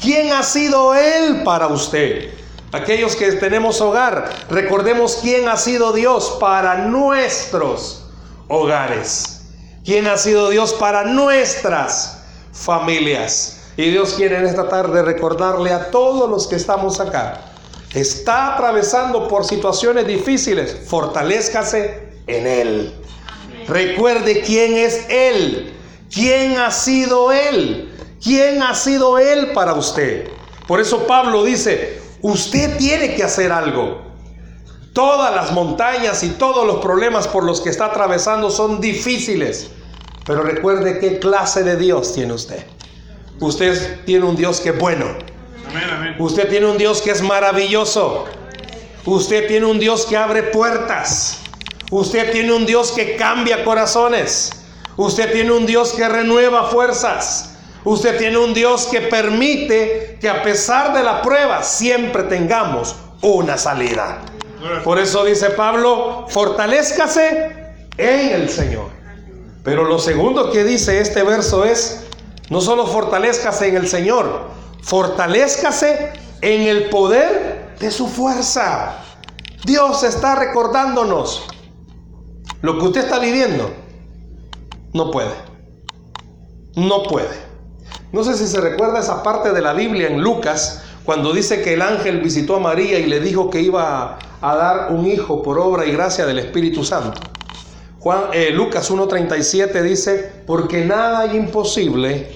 ¿Quién 0.00 0.32
ha 0.32 0.44
sido 0.44 0.94
Él 0.94 1.42
para 1.44 1.66
usted? 1.66 2.30
Aquellos 2.72 3.16
que 3.16 3.32
tenemos 3.32 3.80
hogar, 3.80 4.30
recordemos 4.48 5.18
quién 5.20 5.48
ha 5.48 5.56
sido 5.56 5.92
Dios 5.92 6.36
para 6.38 6.86
nuestros 6.86 8.06
hogares. 8.46 9.39
¿Quién 9.84 10.06
ha 10.06 10.18
sido 10.18 10.50
Dios 10.50 10.74
para 10.74 11.04
nuestras 11.04 12.22
familias? 12.52 13.62
Y 13.76 13.90
Dios 13.90 14.12
quiere 14.14 14.36
en 14.36 14.44
esta 14.44 14.68
tarde 14.68 15.02
recordarle 15.02 15.72
a 15.72 15.90
todos 15.90 16.28
los 16.28 16.46
que 16.46 16.56
estamos 16.56 17.00
acá. 17.00 17.40
Está 17.94 18.54
atravesando 18.54 19.26
por 19.26 19.44
situaciones 19.44 20.06
difíciles. 20.06 20.76
Fortalezcase 20.86 22.12
en 22.26 22.46
Él. 22.46 22.94
Recuerde 23.66 24.42
quién 24.42 24.76
es 24.76 25.06
Él. 25.08 25.74
¿Quién 26.12 26.58
ha 26.58 26.70
sido 26.70 27.32
Él? 27.32 27.90
¿Quién 28.22 28.62
ha 28.62 28.74
sido 28.74 29.18
Él 29.18 29.52
para 29.54 29.72
usted? 29.72 30.28
Por 30.68 30.80
eso 30.80 31.06
Pablo 31.06 31.42
dice, 31.42 32.00
usted 32.20 32.76
tiene 32.76 33.14
que 33.14 33.24
hacer 33.24 33.50
algo. 33.50 34.09
Todas 34.92 35.34
las 35.34 35.52
montañas 35.52 36.22
y 36.24 36.30
todos 36.30 36.66
los 36.66 36.76
problemas 36.78 37.28
por 37.28 37.44
los 37.44 37.60
que 37.60 37.70
está 37.70 37.86
atravesando 37.86 38.50
son 38.50 38.80
difíciles. 38.80 39.70
Pero 40.26 40.42
recuerde 40.42 40.98
qué 40.98 41.18
clase 41.18 41.62
de 41.62 41.76
Dios 41.76 42.12
tiene 42.14 42.32
usted. 42.32 42.64
Usted 43.38 44.04
tiene 44.04 44.26
un 44.26 44.36
Dios 44.36 44.60
que 44.60 44.70
es 44.70 44.78
bueno. 44.78 45.06
Usted 46.18 46.48
tiene 46.48 46.66
un 46.66 46.76
Dios 46.76 47.00
que 47.02 47.10
es 47.12 47.22
maravilloso. 47.22 48.26
Usted 49.06 49.46
tiene 49.46 49.66
un 49.66 49.78
Dios 49.78 50.04
que 50.06 50.16
abre 50.16 50.42
puertas. 50.42 51.38
Usted 51.90 52.32
tiene 52.32 52.52
un 52.52 52.66
Dios 52.66 52.92
que 52.92 53.16
cambia 53.16 53.64
corazones. 53.64 54.50
Usted 54.96 55.32
tiene 55.32 55.52
un 55.52 55.66
Dios 55.66 55.92
que 55.92 56.08
renueva 56.08 56.64
fuerzas. 56.64 57.54
Usted 57.84 58.18
tiene 58.18 58.38
un 58.38 58.52
Dios 58.52 58.86
que 58.86 59.00
permite 59.00 60.18
que 60.20 60.28
a 60.28 60.42
pesar 60.42 60.92
de 60.92 61.02
la 61.02 61.22
prueba 61.22 61.62
siempre 61.62 62.24
tengamos 62.24 62.94
una 63.22 63.56
salida. 63.56 64.20
Por 64.84 64.98
eso 64.98 65.24
dice 65.24 65.50
Pablo, 65.50 66.26
fortalezcase 66.28 67.74
en 67.96 68.40
el 68.42 68.48
Señor. 68.48 68.88
Pero 69.62 69.84
lo 69.84 69.98
segundo 69.98 70.50
que 70.50 70.64
dice 70.64 71.00
este 71.00 71.22
verso 71.22 71.64
es, 71.64 72.06
no 72.48 72.60
solo 72.60 72.86
fortalezcase 72.86 73.68
en 73.68 73.76
el 73.76 73.88
Señor, 73.88 74.48
fortalezcase 74.82 76.12
en 76.40 76.62
el 76.62 76.88
poder 76.88 77.74
de 77.78 77.90
su 77.90 78.08
fuerza. 78.08 78.96
Dios 79.64 80.02
está 80.02 80.34
recordándonos 80.34 81.46
lo 82.62 82.78
que 82.78 82.86
usted 82.86 83.04
está 83.04 83.18
viviendo. 83.18 83.70
No 84.92 85.10
puede. 85.10 85.34
No 86.76 87.02
puede. 87.02 87.50
No 88.12 88.24
sé 88.24 88.36
si 88.36 88.46
se 88.46 88.60
recuerda 88.60 89.00
esa 89.00 89.22
parte 89.22 89.52
de 89.52 89.60
la 89.60 89.72
Biblia 89.72 90.08
en 90.08 90.20
Lucas, 90.20 90.82
cuando 91.04 91.32
dice 91.32 91.62
que 91.62 91.74
el 91.74 91.82
ángel 91.82 92.20
visitó 92.20 92.56
a 92.56 92.60
María 92.60 92.98
y 92.98 93.06
le 93.06 93.20
dijo 93.20 93.50
que 93.50 93.60
iba 93.60 94.18
a 94.40 94.56
dar 94.56 94.92
un 94.92 95.06
hijo 95.06 95.42
por 95.42 95.58
obra 95.58 95.86
y 95.86 95.92
gracia 95.92 96.26
del 96.26 96.38
Espíritu 96.38 96.84
Santo. 96.84 97.20
Juan, 97.98 98.24
eh, 98.32 98.50
Lucas 98.50 98.90
1.37 98.90 99.82
dice, 99.82 100.32
porque 100.46 100.84
nada 100.84 101.20
hay 101.20 101.36
imposible 101.36 102.28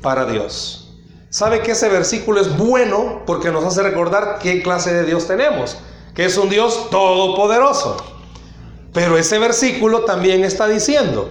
para 0.00 0.24
Dios. 0.24 0.90
¿Sabe 1.28 1.60
que 1.60 1.72
ese 1.72 1.88
versículo 1.88 2.40
es 2.40 2.56
bueno 2.56 3.22
porque 3.26 3.50
nos 3.50 3.64
hace 3.64 3.82
recordar 3.82 4.38
qué 4.40 4.62
clase 4.62 4.92
de 4.92 5.04
Dios 5.04 5.26
tenemos? 5.26 5.78
Que 6.14 6.26
es 6.26 6.36
un 6.36 6.48
Dios 6.48 6.90
todopoderoso. 6.90 7.96
Pero 8.92 9.16
ese 9.16 9.38
versículo 9.38 10.04
también 10.04 10.44
está 10.44 10.68
diciendo 10.68 11.30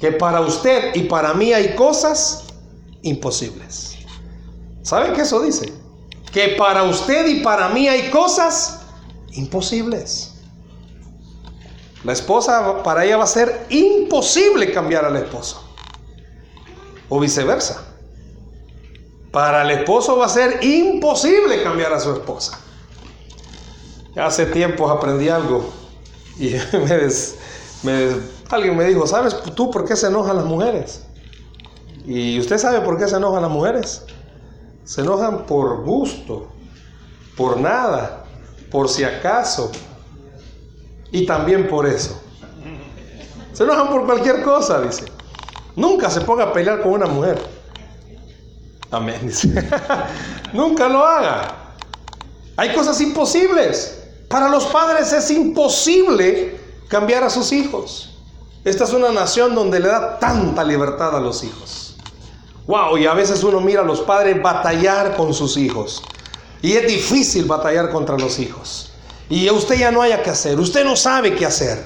que 0.00 0.12
para 0.12 0.40
usted 0.40 0.94
y 0.94 1.04
para 1.04 1.34
mí 1.34 1.52
hay 1.52 1.74
cosas 1.74 2.46
imposibles. 3.02 3.96
¿Sabe 4.82 5.12
qué 5.12 5.22
eso 5.22 5.40
dice? 5.40 5.72
Que 6.32 6.56
para 6.58 6.82
usted 6.84 7.26
y 7.26 7.40
para 7.40 7.68
mí 7.68 7.88
hay 7.88 8.10
cosas 8.10 8.80
imposibles. 9.32 10.34
La 12.04 12.12
esposa, 12.12 12.82
para 12.82 13.04
ella 13.04 13.16
va 13.16 13.24
a 13.24 13.28
ser 13.28 13.66
imposible 13.70 14.72
cambiar 14.72 15.04
al 15.04 15.16
esposo. 15.16 15.64
O 17.08 17.18
viceversa. 17.18 17.84
Para 19.32 19.62
el 19.62 19.70
esposo 19.70 20.16
va 20.16 20.26
a 20.26 20.28
ser 20.28 20.62
imposible 20.64 21.62
cambiar 21.62 21.92
a 21.92 22.00
su 22.00 22.12
esposa. 22.12 22.58
Hace 24.16 24.46
tiempo 24.46 24.88
aprendí 24.88 25.28
algo 25.28 25.70
y 26.38 26.54
alguien 28.50 28.76
me 28.76 28.84
dijo, 28.84 29.06
¿sabes 29.06 29.36
tú 29.54 29.70
por 29.70 29.84
qué 29.84 29.96
se 29.96 30.06
enojan 30.06 30.36
las 30.36 30.44
mujeres? 30.44 31.04
Y 32.06 32.38
usted 32.40 32.58
sabe 32.58 32.80
por 32.80 32.98
qué 32.98 33.06
se 33.06 33.16
enojan 33.16 33.42
las 33.42 33.50
mujeres. 33.50 34.06
Se 34.88 35.02
enojan 35.02 35.44
por 35.44 35.84
gusto, 35.84 36.48
por 37.36 37.60
nada, 37.60 38.24
por 38.70 38.88
si 38.88 39.04
acaso. 39.04 39.70
Y 41.12 41.26
también 41.26 41.68
por 41.68 41.86
eso. 41.86 42.18
Se 43.52 43.64
enojan 43.64 43.90
por 43.90 44.06
cualquier 44.06 44.42
cosa, 44.42 44.80
dice. 44.80 45.04
Nunca 45.76 46.08
se 46.08 46.22
ponga 46.22 46.44
a 46.44 46.52
pelear 46.54 46.80
con 46.80 46.92
una 46.92 47.04
mujer. 47.04 47.38
Amén. 48.90 49.30
Nunca 50.54 50.88
lo 50.88 51.04
haga. 51.04 51.74
Hay 52.56 52.72
cosas 52.72 52.98
imposibles. 53.02 54.04
Para 54.26 54.48
los 54.48 54.64
padres 54.68 55.12
es 55.12 55.30
imposible 55.30 56.58
cambiar 56.88 57.24
a 57.24 57.28
sus 57.28 57.52
hijos. 57.52 58.18
Esta 58.64 58.84
es 58.84 58.94
una 58.94 59.12
nación 59.12 59.54
donde 59.54 59.80
le 59.80 59.88
da 59.88 60.18
tanta 60.18 60.64
libertad 60.64 61.14
a 61.14 61.20
los 61.20 61.44
hijos. 61.44 61.87
Wow, 62.68 62.98
y 62.98 63.06
a 63.06 63.14
veces 63.14 63.42
uno 63.42 63.62
mira 63.62 63.80
a 63.80 63.84
los 63.84 64.02
padres 64.02 64.42
batallar 64.42 65.16
con 65.16 65.32
sus 65.32 65.56
hijos. 65.56 66.02
Y 66.60 66.74
es 66.74 66.86
difícil 66.86 67.46
batallar 67.46 67.90
contra 67.90 68.18
los 68.18 68.38
hijos. 68.38 68.92
Y 69.30 69.48
usted 69.48 69.76
ya 69.76 69.90
no 69.90 70.02
haya 70.02 70.22
que 70.22 70.28
hacer. 70.28 70.60
Usted 70.60 70.84
no 70.84 70.94
sabe 70.94 71.34
qué 71.34 71.46
hacer. 71.46 71.82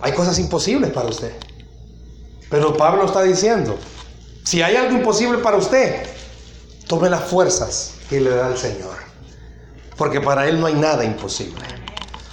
Hay 0.00 0.10
cosas 0.14 0.36
imposibles 0.40 0.90
para 0.90 1.08
usted. 1.08 1.32
Pero 2.50 2.76
Pablo 2.76 3.06
está 3.06 3.22
diciendo, 3.22 3.78
si 4.42 4.62
hay 4.62 4.74
algo 4.74 4.96
imposible 4.96 5.38
para 5.38 5.58
usted, 5.58 6.08
tome 6.88 7.08
las 7.08 7.22
fuerzas 7.22 7.94
que 8.10 8.20
le 8.20 8.30
da 8.30 8.48
el 8.48 8.58
Señor. 8.58 8.96
Porque 9.96 10.20
para 10.20 10.48
Él 10.48 10.58
no 10.58 10.66
hay 10.66 10.74
nada 10.74 11.04
imposible. 11.04 11.62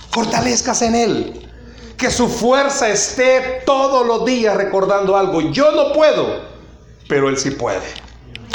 Fortalezcas 0.09 0.81
en 0.81 0.95
Él. 0.95 1.49
Que 1.95 2.09
su 2.09 2.27
fuerza 2.27 2.89
esté 2.89 3.61
todos 3.67 4.03
los 4.03 4.25
días 4.25 4.57
recordando 4.57 5.15
algo. 5.15 5.41
Yo 5.41 5.71
no 5.73 5.93
puedo, 5.93 6.50
pero 7.11 7.27
Él 7.27 7.37
sí 7.37 7.51
puede. 7.51 7.81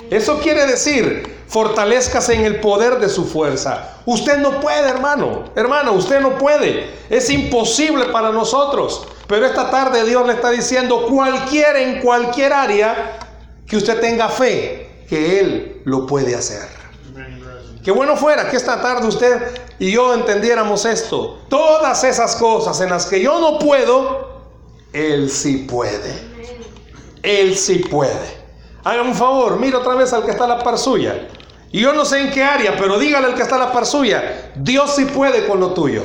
Eso 0.09 0.41
quiere 0.41 0.67
decir, 0.67 1.43
fortalezcas 1.47 2.31
en 2.31 2.43
el 2.43 2.59
poder 2.59 2.99
de 3.01 3.11
su 3.11 3.27
fuerza. 3.27 3.99
Usted 4.07 4.39
no 4.39 4.63
puede, 4.63 4.89
hermano. 4.89 5.45
Hermano, 5.55 5.93
usted 5.93 6.21
no 6.21 6.39
puede. 6.39 6.89
Es 7.11 7.29
imposible 7.29 8.07
para 8.07 8.31
nosotros. 8.31 9.09
Pero 9.27 9.45
esta 9.45 9.71
tarde 9.71 10.07
Dios 10.07 10.27
le 10.27 10.33
está 10.33 10.51
diciendo, 10.51 11.07
cualquiera 11.07 11.79
en 11.79 12.01
cualquier 12.01 12.55
área, 12.55 13.19
que 13.67 13.77
usted 13.77 14.01
tenga 14.01 14.31
fe, 14.31 15.05
que 15.07 15.39
Él 15.39 15.83
lo 15.85 16.07
puede 16.07 16.35
hacer. 16.35 16.67
Qué 17.85 17.91
bueno 17.91 18.17
fuera 18.17 18.49
que 18.49 18.57
esta 18.57 18.81
tarde 18.81 19.07
usted 19.07 19.39
y 19.79 19.93
yo 19.93 20.15
entendiéramos 20.15 20.87
esto. 20.87 21.41
Todas 21.51 22.05
esas 22.05 22.37
cosas 22.37 22.81
en 22.81 22.89
las 22.89 23.05
que 23.05 23.21
yo 23.21 23.39
no 23.39 23.59
puedo, 23.59 24.47
Él 24.95 25.29
sí 25.29 25.67
puede. 25.69 26.35
Él 27.23 27.55
sí 27.59 27.81
puede. 27.81 28.46
Haga 28.87 29.03
un 29.03 29.17
favor, 29.17 29.59
mire 29.59 29.77
otra 29.77 29.97
vez 29.97 30.13
al 30.13 30.25
que 30.25 30.31
está 30.31 30.45
a 30.45 30.47
la 30.47 30.59
par 30.61 30.79
suya. 30.79 31.27
Y 31.73 31.81
yo 31.81 31.93
no 31.93 32.05
sé 32.05 32.21
en 32.21 32.31
qué 32.31 32.45
área, 32.45 32.77
pero 32.77 33.01
dígale 33.01 33.27
al 33.27 33.35
que 33.35 33.43
está 33.43 33.57
a 33.57 33.59
la 33.59 33.73
par 33.73 33.85
suya, 33.85 34.53
Dios 34.55 34.95
sí 34.95 35.07
puede 35.07 35.45
con 35.49 35.59
lo 35.59 35.71
tuyo. 35.71 36.05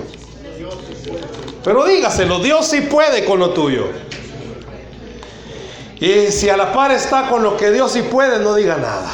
Pero 1.64 1.86
dígaselo, 1.86 2.40
Dios 2.40 2.66
sí 2.66 2.82
puede 2.82 3.24
con 3.24 3.38
lo 3.38 3.52
tuyo. 3.52 3.86
Y 6.00 6.32
si 6.32 6.50
a 6.50 6.58
la 6.58 6.74
par 6.74 6.92
está 6.92 7.30
con 7.30 7.44
lo 7.44 7.56
que 7.56 7.70
Dios 7.70 7.92
sí 7.92 8.02
puede, 8.02 8.40
no 8.40 8.56
diga 8.56 8.78
nada. 8.78 9.12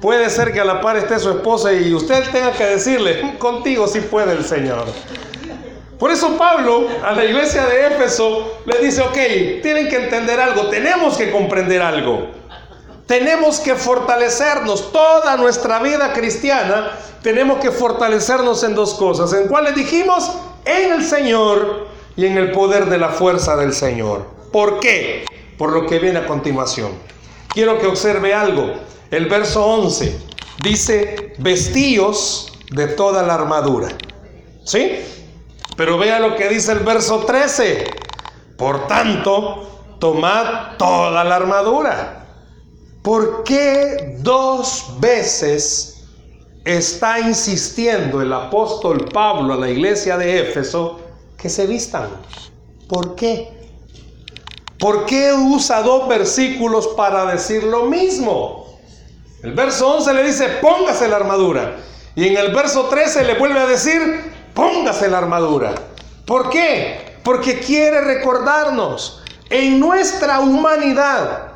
Puede 0.00 0.28
ser 0.28 0.52
que 0.52 0.58
a 0.58 0.64
la 0.64 0.80
par 0.80 0.96
esté 0.96 1.20
su 1.20 1.30
esposa 1.30 1.72
y 1.74 1.94
usted 1.94 2.28
tenga 2.32 2.50
que 2.50 2.66
decirle, 2.66 3.38
contigo 3.38 3.86
sí 3.86 4.00
puede 4.00 4.32
el 4.32 4.44
Señor. 4.44 4.86
Por 5.98 6.10
eso 6.10 6.36
Pablo 6.36 6.86
a 7.02 7.12
la 7.12 7.24
iglesia 7.24 7.66
de 7.66 7.86
Éfeso 7.86 8.60
le 8.66 8.78
dice, 8.84 9.00
ok, 9.00 9.62
tienen 9.62 9.88
que 9.88 9.96
entender 9.96 10.38
algo, 10.38 10.68
tenemos 10.68 11.16
que 11.16 11.30
comprender 11.30 11.80
algo. 11.80 12.28
Tenemos 13.06 13.60
que 13.60 13.76
fortalecernos 13.76 14.92
toda 14.92 15.36
nuestra 15.36 15.78
vida 15.78 16.12
cristiana. 16.12 16.90
Tenemos 17.22 17.58
que 17.60 17.70
fortalecernos 17.70 18.64
en 18.64 18.74
dos 18.74 18.94
cosas. 18.94 19.32
¿En 19.32 19.46
cuáles 19.46 19.76
dijimos? 19.76 20.32
En 20.64 20.92
el 20.92 21.04
Señor 21.04 21.86
y 22.16 22.26
en 22.26 22.36
el 22.36 22.50
poder 22.50 22.86
de 22.86 22.98
la 22.98 23.10
fuerza 23.10 23.56
del 23.56 23.72
Señor. 23.72 24.26
¿Por 24.50 24.80
qué? 24.80 25.24
Por 25.56 25.70
lo 25.70 25.86
que 25.86 26.00
viene 26.00 26.18
a 26.18 26.26
continuación. 26.26 26.92
Quiero 27.48 27.78
que 27.78 27.86
observe 27.86 28.34
algo. 28.34 28.72
El 29.12 29.26
verso 29.26 29.64
11 29.64 30.18
dice, 30.64 31.34
vestíos 31.38 32.52
de 32.72 32.88
toda 32.88 33.22
la 33.22 33.34
armadura. 33.34 33.88
¿Sí? 34.64 34.98
Pero 35.76 35.98
vea 35.98 36.18
lo 36.18 36.36
que 36.36 36.48
dice 36.48 36.72
el 36.72 36.80
verso 36.80 37.24
13. 37.24 37.84
Por 38.56 38.86
tanto, 38.86 39.96
tomad 39.98 40.76
toda 40.78 41.22
la 41.22 41.36
armadura. 41.36 42.26
¿Por 43.02 43.44
qué 43.44 44.16
dos 44.20 44.94
veces 44.98 46.04
está 46.64 47.20
insistiendo 47.20 48.20
el 48.20 48.32
apóstol 48.32 49.08
Pablo 49.12 49.54
a 49.54 49.56
la 49.56 49.70
iglesia 49.70 50.16
de 50.16 50.40
Éfeso 50.40 51.00
que 51.36 51.48
se 51.48 51.66
vistan? 51.66 52.08
¿Por 52.88 53.14
qué? 53.14 53.56
¿Por 54.78 55.06
qué 55.06 55.32
usa 55.32 55.82
dos 55.82 56.08
versículos 56.08 56.88
para 56.88 57.26
decir 57.26 57.64
lo 57.64 57.84
mismo? 57.84 58.78
El 59.42 59.52
verso 59.52 59.94
11 59.94 60.14
le 60.14 60.24
dice, 60.24 60.48
póngase 60.60 61.08
la 61.08 61.16
armadura. 61.16 61.76
Y 62.14 62.26
en 62.28 62.36
el 62.36 62.52
verso 62.52 62.86
13 62.86 63.24
le 63.24 63.34
vuelve 63.38 63.60
a 63.60 63.66
decir, 63.66 64.35
póngase 64.56 65.08
la 65.08 65.18
armadura. 65.18 65.74
¿Por 66.26 66.50
qué? 66.50 67.18
Porque 67.22 67.60
quiere 67.60 68.00
recordarnos, 68.00 69.22
en 69.48 69.78
nuestra 69.78 70.40
humanidad, 70.40 71.52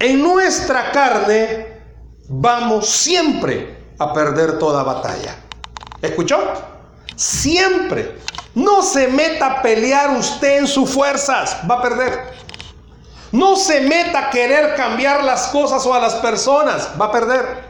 en 0.00 0.20
nuestra 0.20 0.90
carne, 0.90 1.82
vamos 2.28 2.88
siempre 2.88 3.92
a 3.98 4.12
perder 4.12 4.58
toda 4.58 4.82
batalla. 4.82 5.36
¿Escuchó? 6.02 6.38
Siempre. 7.14 8.18
No 8.54 8.82
se 8.82 9.06
meta 9.06 9.46
a 9.46 9.62
pelear 9.62 10.16
usted 10.18 10.58
en 10.58 10.66
sus 10.66 10.90
fuerzas, 10.90 11.58
va 11.70 11.76
a 11.76 11.82
perder. 11.82 12.32
No 13.30 13.56
se 13.56 13.82
meta 13.82 14.28
a 14.28 14.30
querer 14.30 14.74
cambiar 14.74 15.22
las 15.22 15.48
cosas 15.48 15.84
o 15.84 15.94
a 15.94 16.00
las 16.00 16.14
personas, 16.14 16.88
va 17.00 17.06
a 17.06 17.12
perder. 17.12 17.68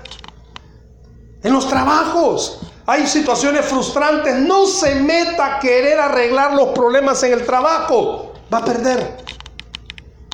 En 1.42 1.52
los 1.52 1.68
trabajos 1.68 2.60
hay 2.88 3.06
situaciones 3.06 3.66
frustrantes, 3.66 4.34
no 4.36 4.64
se 4.64 4.94
meta 4.94 5.56
a 5.56 5.60
querer 5.60 6.00
arreglar 6.00 6.54
los 6.54 6.68
problemas 6.68 7.22
en 7.22 7.34
el 7.34 7.44
trabajo, 7.44 8.32
va 8.52 8.58
a 8.58 8.64
perder. 8.64 9.18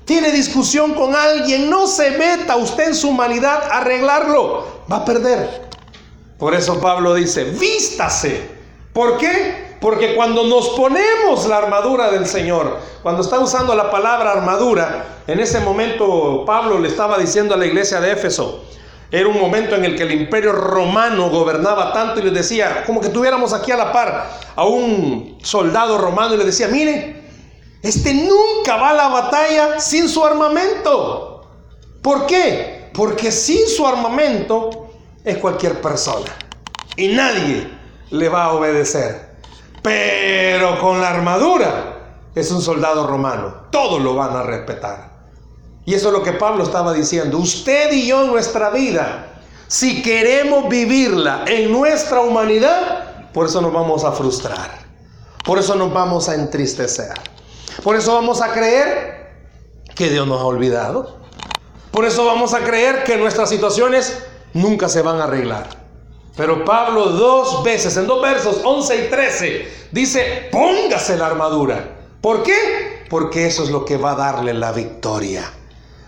Tiene 0.05 0.31
discusión 0.31 0.95
con 0.95 1.17
alguien, 1.17 1.69
no 1.69 1.89
se 1.89 2.13
meta 2.13 2.55
usted 2.55 2.91
en 2.91 2.95
su 2.95 3.09
humanidad 3.09 3.65
a 3.65 3.79
arreglarlo, 3.79 4.85
va 4.91 4.99
a 4.99 5.05
perder. 5.05 5.63
Por 6.39 6.55
eso 6.55 6.81
Pablo 6.81 7.15
dice, 7.15 7.43
vístase. 7.43 8.49
¿Por 8.93 9.19
qué? 9.19 9.77
Porque 9.81 10.15
cuando 10.15 10.45
nos 10.45 10.69
ponemos 10.71 11.47
la 11.49 11.59
armadura 11.59 12.13
del 12.13 12.25
Señor, 12.25 12.79
cuando 13.03 13.23
está 13.23 13.41
usando 13.41 13.75
la 13.75 13.91
palabra 13.91 14.31
armadura, 14.31 15.23
en 15.27 15.41
ese 15.41 15.59
momento 15.59 16.45
Pablo 16.47 16.79
le 16.79 16.87
estaba 16.87 17.19
diciendo 17.19 17.55
a 17.55 17.57
la 17.57 17.67
iglesia 17.67 18.01
de 18.01 18.13
Éfeso, 18.13 18.63
era 19.15 19.29
un 19.29 19.41
momento 19.41 19.77
en 19.77 19.85
el 19.85 19.95
que 19.95 20.03
el 20.03 20.11
imperio 20.11 20.51
romano 20.51 21.31
gobernaba 21.31 21.93
tanto 21.93 22.19
y 22.19 22.25
les 22.25 22.35
decía, 22.35 22.83
como 22.85 23.01
que 23.01 23.11
tuviéramos 23.11 23.53
aquí 23.53 23.71
a 23.71 23.77
la 23.77 23.93
par 23.93 24.29
a 24.57 24.65
un 24.65 25.39
soldado 25.41 25.99
romano 25.99 26.35
y 26.35 26.39
le 26.39 26.45
decía, 26.45 26.67
miren, 26.67 27.25
este 27.81 28.13
nunca 28.13 28.77
va 28.77 28.91
a 28.91 28.95
la 28.95 29.09
batalla 29.09 29.79
sin 29.79 30.09
su 30.09 30.25
armamento. 30.25 31.47
¿Por 32.03 32.27
qué? 32.27 32.91
Porque 32.93 33.31
sin 33.31 33.69
su 33.69 33.87
armamento 33.87 34.91
es 35.23 35.39
cualquier 35.39 35.81
persona 35.81 36.33
y 36.97 37.07
nadie 37.07 37.71
le 38.11 38.29
va 38.29 38.47
a 38.47 38.55
obedecer. 38.55 39.37
Pero 39.81 40.81
con 40.81 41.01
la 41.01 41.11
armadura 41.11 41.99
es 42.35 42.51
un 42.51 42.61
soldado 42.61 43.07
romano. 43.07 43.67
Todos 43.71 44.03
lo 44.03 44.17
van 44.17 44.35
a 44.35 44.43
respetar. 44.43 45.14
Y 45.87 45.95
eso 45.95 46.09
es 46.09 46.15
lo 46.15 46.23
que 46.23 46.33
Pablo 46.33 46.65
estaba 46.65 46.93
diciendo. 46.93 47.39
Usted 47.39 47.93
y 47.93 48.07
yo 48.07 48.23
en 48.23 48.29
nuestra 48.29 48.71
vida, 48.71 49.35
si 49.67 50.03
queremos 50.03 50.69
vivirla 50.69 51.45
en 51.47 51.71
nuestra 51.71 52.21
humanidad, 52.21 53.31
por 53.33 53.47
eso 53.47 53.61
nos 53.61 53.73
vamos 53.73 54.05
a 54.05 54.13
frustrar. 54.13 54.85
Por 55.45 55.59
eso 55.59 55.75
nos 55.75 55.93
vamos 55.93 56.29
a 56.29 56.35
entristecer. 56.35 57.13
Por 57.83 57.97
eso 57.97 58.15
vamos 58.15 58.41
a 58.41 58.53
creer 58.53 59.35
que 59.95 60.09
Dios 60.09 60.27
nos 60.27 60.41
ha 60.41 60.45
olvidado. 60.45 61.19
Por 61.91 62.05
eso 62.05 62.25
vamos 62.25 62.55
a 62.55 62.61
creer 62.61 63.05
que 63.05 63.17
nuestras 63.17 63.51
situaciones 63.51 64.25
nunca 64.55 64.89
se 64.89 65.03
van 65.03 65.21
a 65.21 65.25
arreglar. 65.25 65.69
Pero 66.37 66.65
Pablo 66.65 67.07
dos 67.07 67.63
veces, 67.63 67.97
en 67.97 68.07
dos 68.07 68.21
versos, 68.23 68.61
11 68.65 69.07
y 69.07 69.11
13, 69.11 69.69
dice, 69.93 70.49
póngase 70.51 71.17
la 71.17 71.27
armadura. 71.27 71.97
¿Por 72.21 72.43
qué? 72.43 73.05
Porque 73.09 73.47
eso 73.47 73.63
es 73.63 73.71
lo 73.71 73.85
que 73.85 73.97
va 73.97 74.13
a 74.13 74.17
darle 74.17 74.55
la 74.55 74.73
victoria. 74.73 75.53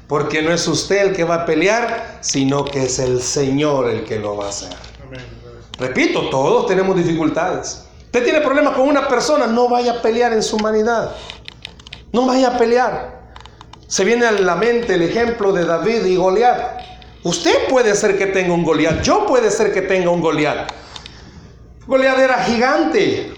Porque 0.09 0.40
no 0.42 0.53
es 0.53 0.66
usted 0.69 1.09
el 1.09 1.12
que 1.12 1.25
va 1.25 1.37
a 1.37 1.47
pelear, 1.47 2.19
sino 2.21 2.64
que 2.64 2.85
es 2.85 2.99
el 2.99 3.21
Señor 3.21 3.90
el 3.90 4.05
que 4.05 4.19
lo 4.19 4.37
va 4.37 4.47
a 4.47 4.49
hacer. 4.51 4.71
Repito, 5.79 6.31
todos 6.31 6.66
tenemos 6.66 6.97
dificultades. 6.97 7.85
Usted 8.05 8.25
tiene 8.25 8.40
problemas 8.40 8.75
con 8.75 8.88
una 8.88 9.09
persona, 9.09 9.47
no 9.47 9.69
vaya 9.69 9.92
a 9.92 10.03
pelear 10.03 10.33
en 10.33 10.42
su 10.42 10.57
humanidad. 10.57 11.14
No 12.12 12.25
vaya 12.25 12.55
a 12.55 12.59
pelear. 12.59 13.35
Se 13.88 14.05
viene 14.05 14.27
a 14.27 14.33
la 14.33 14.55
mente 14.55 14.95
el 14.95 15.03
ejemplo 15.03 15.53
de 15.53 15.64
David 15.64 16.05
y 16.07 16.16
Goliat. 16.16 16.81
Usted 17.25 17.69
puede 17.69 17.95
ser 17.95 18.16
que 18.16 18.27
tenga 18.27 18.55
un 18.55 18.62
Goliat, 18.62 19.03
yo 19.03 19.27
puede 19.27 19.51
ser 19.51 19.73
que 19.73 19.83
tenga 19.83 20.11
un 20.11 20.21
Goliat. 20.21 20.71
Goliat 21.87 22.19
era 22.19 22.45
gigante. 22.45 23.35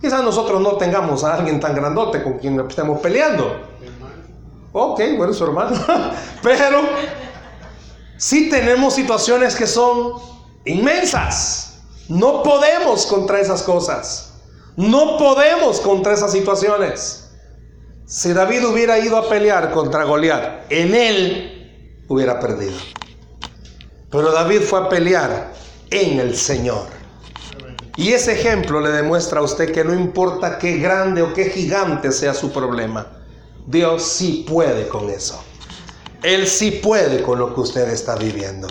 Quizás 0.00 0.22
nosotros 0.22 0.60
no 0.60 0.76
tengamos 0.76 1.22
a 1.24 1.34
alguien 1.34 1.60
tan 1.60 1.74
grandote 1.74 2.22
con 2.22 2.38
quien 2.38 2.58
estemos 2.60 3.00
peleando. 3.00 3.67
Ok, 4.72 5.00
bueno, 5.16 5.32
su 5.32 5.44
hermano. 5.44 5.76
Pero 6.42 6.82
sí 8.16 8.50
tenemos 8.50 8.94
situaciones 8.94 9.56
que 9.56 9.66
son 9.66 10.12
inmensas. 10.64 11.80
No 12.08 12.42
podemos 12.42 13.06
contra 13.06 13.40
esas 13.40 13.62
cosas. 13.62 14.32
No 14.76 15.18
podemos 15.18 15.80
contra 15.80 16.14
esas 16.14 16.32
situaciones. 16.32 17.30
Si 18.06 18.32
David 18.32 18.66
hubiera 18.66 18.98
ido 18.98 19.16
a 19.16 19.28
pelear 19.28 19.70
contra 19.72 20.04
Goliat, 20.04 20.70
en 20.70 20.94
él 20.94 22.04
hubiera 22.08 22.40
perdido. 22.40 22.78
Pero 24.10 24.32
David 24.32 24.62
fue 24.62 24.80
a 24.80 24.88
pelear 24.88 25.52
en 25.90 26.18
el 26.18 26.36
Señor. 26.36 26.86
Y 27.96 28.12
ese 28.12 28.32
ejemplo 28.32 28.80
le 28.80 28.90
demuestra 28.90 29.40
a 29.40 29.42
usted 29.42 29.72
que 29.72 29.84
no 29.84 29.92
importa 29.92 30.58
qué 30.58 30.78
grande 30.78 31.20
o 31.20 31.34
qué 31.34 31.46
gigante 31.50 32.12
sea 32.12 32.32
su 32.32 32.52
problema, 32.52 33.17
Dios 33.68 34.02
sí 34.02 34.46
puede 34.48 34.88
con 34.88 35.10
eso. 35.10 35.44
Él 36.22 36.46
sí 36.46 36.70
puede 36.70 37.20
con 37.20 37.38
lo 37.38 37.54
que 37.54 37.60
usted 37.60 37.86
está 37.90 38.16
viviendo. 38.16 38.66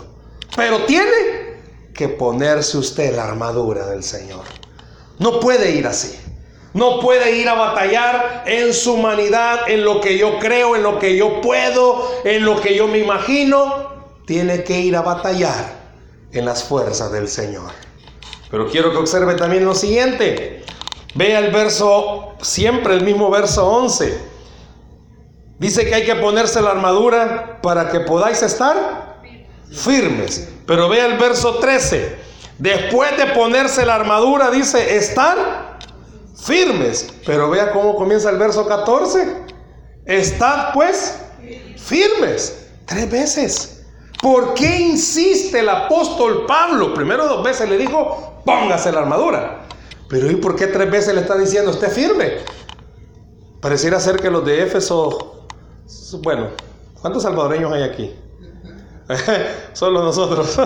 Pero 0.56 0.86
tiene 0.86 1.60
que 1.94 2.08
ponerse 2.08 2.76
usted 2.78 3.14
la 3.14 3.28
armadura 3.28 3.86
del 3.86 4.02
Señor. 4.02 4.42
No 5.20 5.38
puede 5.38 5.70
ir 5.70 5.86
así. 5.86 6.18
No 6.74 6.98
puede 6.98 7.36
ir 7.36 7.48
a 7.48 7.54
batallar 7.54 8.42
en 8.44 8.74
su 8.74 8.94
humanidad, 8.94 9.70
en 9.70 9.84
lo 9.84 10.00
que 10.00 10.18
yo 10.18 10.40
creo, 10.40 10.74
en 10.74 10.82
lo 10.82 10.98
que 10.98 11.16
yo 11.16 11.40
puedo, 11.42 12.04
en 12.24 12.44
lo 12.44 12.60
que 12.60 12.74
yo 12.74 12.88
me 12.88 12.98
imagino. 12.98 14.04
Tiene 14.26 14.64
que 14.64 14.80
ir 14.80 14.96
a 14.96 15.02
batallar 15.02 15.78
en 16.32 16.44
las 16.44 16.64
fuerzas 16.64 17.12
del 17.12 17.28
Señor. 17.28 17.70
Pero 18.50 18.68
quiero 18.68 18.90
que 18.90 18.96
observe 18.96 19.36
también 19.36 19.64
lo 19.64 19.76
siguiente. 19.76 20.64
Vea 21.14 21.38
el 21.38 21.52
verso, 21.52 22.34
siempre 22.42 22.94
el 22.94 23.04
mismo 23.04 23.30
verso 23.30 23.64
11. 23.64 24.37
Dice 25.58 25.88
que 25.88 25.94
hay 25.94 26.04
que 26.04 26.14
ponerse 26.16 26.60
la 26.62 26.70
armadura 26.70 27.58
para 27.62 27.90
que 27.90 28.00
podáis 28.00 28.42
estar 28.42 29.20
firmes. 29.70 30.48
Pero 30.66 30.88
vea 30.88 31.06
el 31.06 31.18
verso 31.18 31.56
13. 31.56 32.16
Después 32.58 33.16
de 33.16 33.26
ponerse 33.26 33.84
la 33.84 33.96
armadura, 33.96 34.50
dice 34.50 34.96
estar 34.96 35.78
firmes. 36.40 37.12
Pero 37.26 37.50
vea 37.50 37.72
cómo 37.72 37.96
comienza 37.96 38.30
el 38.30 38.38
verso 38.38 38.66
14. 38.66 39.46
Estad 40.04 40.72
pues 40.72 41.18
firmes. 41.76 42.66
Tres 42.86 43.10
veces. 43.10 43.84
¿Por 44.22 44.54
qué 44.54 44.80
insiste 44.80 45.60
el 45.60 45.68
apóstol 45.68 46.44
Pablo? 46.46 46.94
Primero 46.94 47.28
dos 47.28 47.44
veces 47.44 47.68
le 47.68 47.78
dijo, 47.78 48.42
póngase 48.44 48.90
la 48.90 49.00
armadura. 49.00 49.64
Pero 50.08 50.30
¿y 50.30 50.36
por 50.36 50.56
qué 50.56 50.68
tres 50.68 50.90
veces 50.90 51.14
le 51.14 51.20
está 51.20 51.36
diciendo, 51.36 51.70
esté 51.70 51.88
firme? 51.88 52.38
Pareciera 53.60 54.00
ser 54.00 54.16
que 54.16 54.30
los 54.30 54.44
de 54.44 54.62
Éfeso, 54.62 55.37
bueno, 56.22 56.48
¿cuántos 57.00 57.22
salvadoreños 57.22 57.72
hay 57.72 57.82
aquí? 57.82 58.14
Solo 59.72 60.02
nosotros. 60.02 60.46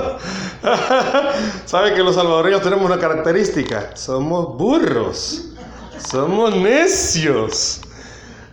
¿Sabe 1.65 1.95
que 1.95 2.03
los 2.03 2.15
salvadoreños 2.15 2.63
tenemos 2.63 2.85
una 2.85 2.99
característica? 2.99 3.97
Somos 3.97 4.57
burros. 4.57 5.51
Somos 5.99 6.55
necios. 6.57 7.81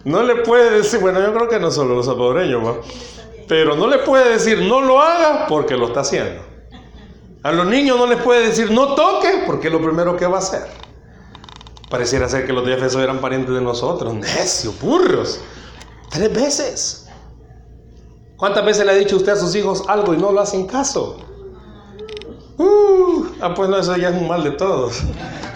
No 0.03 0.23
le 0.23 0.37
puede 0.37 0.77
decir, 0.77 0.99
bueno, 0.99 1.19
yo 1.19 1.33
creo 1.33 1.49
que 1.49 1.59
no 1.59 1.71
solo 1.71 1.95
los 1.95 2.05
salvadoreños, 2.05 2.65
¿va? 2.65 2.75
Pero 3.47 3.75
no 3.75 3.87
le 3.87 3.99
puede 3.99 4.29
decir 4.29 4.61
no 4.61 4.81
lo 4.81 5.01
haga 5.01 5.47
porque 5.47 5.75
lo 5.75 5.87
está 5.87 6.01
haciendo. 6.01 6.43
A 7.41 7.51
los 7.51 7.65
niños 7.65 7.97
no 7.97 8.05
les 8.05 8.21
puede 8.21 8.47
decir 8.47 8.69
no 8.69 8.93
toque 8.93 9.43
porque 9.47 9.67
es 9.67 9.73
lo 9.73 9.81
primero 9.81 10.15
que 10.15 10.27
va 10.27 10.37
a 10.37 10.39
hacer. 10.39 10.67
Pareciera 11.89 12.29
ser 12.29 12.45
que 12.45 12.53
los 12.53 12.63
de 12.65 12.75
Efeso 12.75 13.01
eran 13.01 13.19
parientes 13.19 13.55
de 13.55 13.61
nosotros. 13.61 14.13
Necios, 14.13 14.79
burros. 14.79 15.41
Tres 16.09 16.33
veces. 16.33 17.07
¿Cuántas 18.37 18.65
veces 18.65 18.85
le 18.85 18.91
ha 18.91 18.95
dicho 18.95 19.17
usted 19.17 19.33
a 19.33 19.35
sus 19.35 19.53
hijos 19.55 19.83
algo 19.87 20.13
y 20.13 20.17
no 20.17 20.31
lo 20.31 20.41
hacen 20.41 20.65
caso? 20.65 21.17
Uh, 22.57 23.25
ah, 23.41 23.53
pues 23.53 23.69
no, 23.69 23.77
eso 23.77 23.95
ya 23.97 24.09
es 24.09 24.15
un 24.15 24.27
mal 24.27 24.43
de 24.43 24.51
todos. 24.51 25.01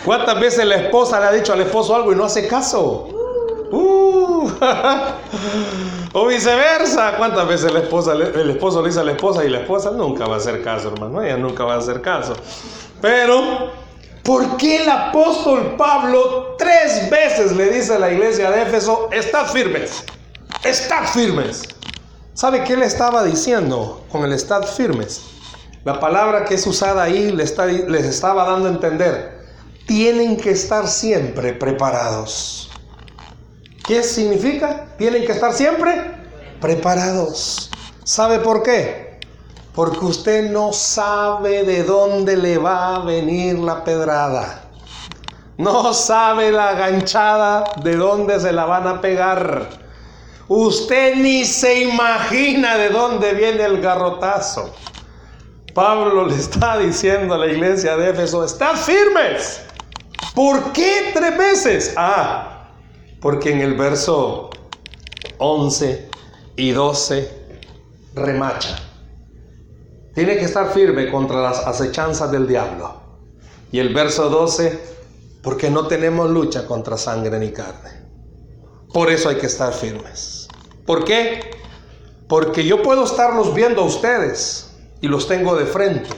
¿Cuántas 0.05 0.39
veces 0.39 0.65
la 0.65 0.75
esposa 0.75 1.19
le 1.19 1.25
ha 1.25 1.31
dicho 1.31 1.53
al 1.53 1.61
esposo 1.61 1.95
algo 1.95 2.11
y 2.11 2.15
no 2.15 2.25
hace 2.25 2.47
caso? 2.47 3.07
Uh, 3.71 4.49
o 6.13 6.27
viceversa. 6.27 7.15
¿Cuántas 7.17 7.47
veces 7.47 7.73
la 7.73 7.79
esposa, 7.79 8.13
el 8.13 8.49
esposo 8.49 8.81
le 8.81 8.89
dice 8.89 8.99
a 8.99 9.03
la 9.03 9.11
esposa 9.13 9.43
y 9.45 9.49
la 9.49 9.59
esposa 9.59 9.91
nunca 9.91 10.25
va 10.25 10.35
a 10.35 10.37
hacer 10.37 10.61
caso, 10.61 10.89
hermano? 10.89 11.23
Ella 11.23 11.37
nunca 11.37 11.63
va 11.63 11.75
a 11.75 11.77
hacer 11.77 12.01
caso. 12.01 12.33
Pero, 13.01 13.71
¿por 14.23 14.57
qué 14.57 14.83
el 14.83 14.89
apóstol 14.89 15.75
Pablo 15.77 16.55
tres 16.57 17.09
veces 17.09 17.53
le 17.53 17.69
dice 17.69 17.95
a 17.95 17.99
la 17.99 18.11
iglesia 18.11 18.51
de 18.51 18.61
Éfeso, 18.61 19.09
estad 19.11 19.47
firmes? 19.47 20.03
Estad 20.63 21.07
firmes. 21.07 21.63
¿Sabe 22.33 22.63
qué 22.63 22.77
le 22.77 22.85
estaba 22.85 23.21
diciendo 23.25 24.05
con 24.09 24.23
el 24.23 24.31
estad 24.31 24.63
firmes? 24.63 25.21
La 25.83 25.99
palabra 25.99 26.45
que 26.45 26.55
es 26.55 26.65
usada 26.65 27.03
ahí 27.03 27.33
les, 27.33 27.57
les 27.57 28.05
estaba 28.05 28.45
dando 28.45 28.69
a 28.69 28.71
entender, 28.71 29.43
tienen 29.85 30.37
que 30.37 30.51
estar 30.51 30.87
siempre 30.87 31.51
preparados. 31.51 32.71
¿Qué 33.85 34.03
significa? 34.03 34.85
Tienen 34.97 35.25
que 35.25 35.33
estar 35.33 35.51
siempre 35.51 36.01
preparados. 36.61 37.69
¿Sabe 38.05 38.39
por 38.39 38.63
qué? 38.63 39.19
Porque 39.75 40.05
usted 40.05 40.49
no 40.49 40.71
sabe 40.71 41.63
de 41.63 41.83
dónde 41.83 42.37
le 42.37 42.57
va 42.57 42.95
a 42.95 42.99
venir 42.99 43.59
la 43.59 43.83
pedrada. 43.83 44.61
No 45.57 45.93
sabe 45.93 46.53
la 46.53 46.71
ganchada 46.73 47.65
de 47.83 47.97
dónde 47.97 48.39
se 48.39 48.53
la 48.53 48.63
van 48.63 48.87
a 48.87 49.01
pegar. 49.01 49.82
Usted 50.55 51.15
ni 51.15 51.45
se 51.45 51.81
imagina 51.81 52.77
de 52.77 52.89
dónde 52.89 53.33
viene 53.33 53.63
el 53.63 53.81
garrotazo. 53.81 54.71
Pablo 55.73 56.27
le 56.27 56.35
está 56.35 56.77
diciendo 56.77 57.33
a 57.33 57.39
la 57.39 57.47
iglesia 57.47 57.97
de 57.97 58.11
Éfeso, 58.11 58.45
están 58.45 58.77
firmes. 58.77 59.61
¿Por 60.35 60.71
qué 60.71 61.09
tres 61.11 61.35
veces? 61.35 61.93
Ah, 61.97 62.69
porque 63.19 63.51
en 63.51 63.61
el 63.61 63.73
verso 63.73 64.51
11 65.39 66.11
y 66.55 66.69
12 66.69 67.31
remacha. 68.13 68.77
Tiene 70.13 70.37
que 70.37 70.45
estar 70.45 70.71
firme 70.71 71.09
contra 71.09 71.41
las 71.41 71.65
acechanzas 71.65 72.31
del 72.31 72.47
diablo. 72.47 73.01
Y 73.71 73.79
el 73.79 73.91
verso 73.91 74.29
12, 74.29 74.79
porque 75.41 75.71
no 75.71 75.87
tenemos 75.87 76.29
lucha 76.29 76.67
contra 76.67 76.95
sangre 76.95 77.39
ni 77.39 77.51
carne. 77.51 78.03
Por 78.93 79.09
eso 79.09 79.29
hay 79.29 79.37
que 79.37 79.47
estar 79.47 79.73
firmes. 79.73 80.42
¿Por 80.85 81.05
qué? 81.05 81.51
Porque 82.27 82.65
yo 82.65 82.81
puedo 82.81 83.05
estarlos 83.05 83.53
viendo 83.53 83.81
a 83.81 83.85
ustedes 83.85 84.75
y 85.01 85.07
los 85.07 85.27
tengo 85.27 85.55
de 85.55 85.65
frente. 85.65 86.09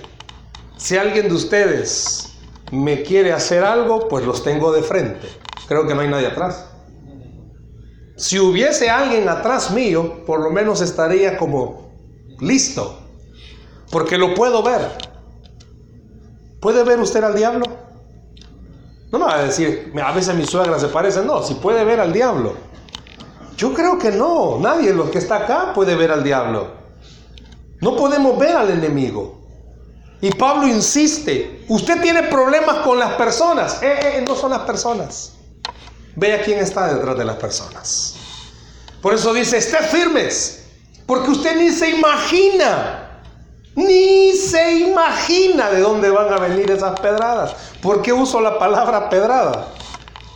Si 0.78 0.98
alguien 0.98 1.28
de 1.30 1.36
ustedes 1.36 2.34
me 2.72 3.04
quiere 3.04 3.32
hacer 3.32 3.64
algo, 3.64 4.08
pues 4.08 4.26
los 4.26 4.44
tengo 4.44 4.72
de 4.72 4.82
frente. 4.82 5.28
Creo 5.68 5.88
que 5.88 5.96
no 5.96 6.02
hay 6.02 6.08
nadie 6.08 6.28
atrás. 6.28 6.68
Si 8.18 8.40
hubiese 8.40 8.90
alguien 8.90 9.28
atrás 9.28 9.72
mío, 9.72 10.24
por 10.26 10.40
lo 10.40 10.50
menos 10.50 10.82
estaría 10.82 11.38
como 11.38 11.92
listo, 12.40 13.00
porque 13.92 14.18
lo 14.18 14.34
puedo 14.34 14.64
ver. 14.64 14.82
¿Puede 16.62 16.84
ver 16.84 17.00
usted 17.00 17.24
al 17.24 17.36
diablo? 17.36 17.66
No 19.12 19.20
me 19.20 19.26
va 19.26 19.36
a 19.36 19.44
decir, 19.44 19.94
a 20.02 20.12
veces 20.12 20.34
mi 20.34 20.46
suegra 20.46 20.80
se 20.80 20.88
parece, 20.88 21.24
no, 21.24 21.44
si 21.44 21.56
puede 21.56 21.84
ver 21.84 22.00
al 22.00 22.12
diablo. 22.12 22.54
Yo 23.58 23.74
creo 23.74 23.98
que 23.98 24.12
no, 24.12 24.60
nadie 24.60 24.90
de 24.90 24.94
los 24.94 25.10
que 25.10 25.20
está 25.20 25.38
acá 25.38 25.74
puede 25.74 25.96
ver 25.96 26.12
al 26.12 26.24
diablo. 26.24 26.68
No 27.80 27.96
podemos 27.96 28.38
ver 28.38 28.56
al 28.56 28.70
enemigo. 28.70 29.46
Y 30.22 30.32
Pablo 30.32 30.68
insiste, 30.68 31.66
usted 31.70 32.02
tiene 32.02 32.24
problemas 32.24 32.78
con 32.78 32.98
las 33.00 33.14
personas. 33.14 33.82
Eh, 33.82 34.00
eh, 34.02 34.26
no 34.28 34.36
son 34.36 34.52
las 34.52 34.62
personas. 34.62 35.34
Vea 36.16 36.42
quién 36.42 36.60
está 36.60 36.94
detrás 36.94 37.18
de 37.18 37.26
las 37.26 37.36
personas. 37.38 38.16
Por 39.02 39.14
eso 39.14 39.34
dice, 39.34 39.58
esté 39.58 39.78
firmes, 39.84 40.64
porque 41.06 41.30
usted 41.30 41.56
ni 41.58 41.70
se 41.70 41.92
imagina, 41.92 43.22
ni 43.76 44.32
se 44.32 44.80
imagina 44.80 45.70
de 45.70 45.82
dónde 45.82 46.10
van 46.10 46.34
a 46.34 46.38
venir 46.38 46.72
esas 46.72 47.00
pedradas. 47.00 47.54
¿Por 47.82 48.02
qué 48.02 48.12
uso 48.12 48.42
la 48.42 48.58
palabra 48.58 49.10
pedrada? 49.10 49.68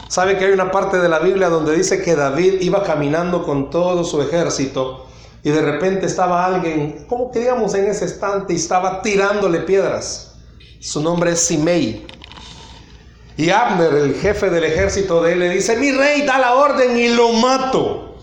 ¿Sabe 0.09 0.39
que 0.39 0.45
hay 0.45 0.51
una 0.53 0.71
parte 0.71 0.97
de 0.97 1.07
la 1.07 1.19
Biblia 1.19 1.49
donde 1.49 1.75
dice 1.75 2.01
que 2.01 2.15
David 2.15 2.61
iba 2.61 2.81
caminando 2.81 3.43
con 3.43 3.69
todo 3.69 4.03
su 4.03 4.19
ejército 4.23 5.05
y 5.43 5.51
de 5.51 5.61
repente 5.61 6.07
estaba 6.07 6.47
alguien, 6.47 7.05
como 7.07 7.29
que 7.29 7.41
digamos 7.41 7.75
en 7.75 7.85
ese 7.85 8.05
estante, 8.05 8.53
y 8.53 8.55
estaba 8.55 9.03
tirándole 9.03 9.59
piedras? 9.59 10.33
Su 10.79 11.03
nombre 11.03 11.33
es 11.33 11.41
Simei. 11.41 12.07
Y 13.37 13.51
Abner, 13.51 13.93
el 13.93 14.15
jefe 14.15 14.49
del 14.49 14.63
ejército 14.63 15.21
de 15.21 15.33
él, 15.33 15.39
le 15.39 15.49
dice, 15.49 15.77
mi 15.77 15.91
rey 15.91 16.23
da 16.23 16.39
la 16.39 16.55
orden 16.55 16.97
y 16.97 17.09
lo 17.09 17.31
mato. 17.33 18.15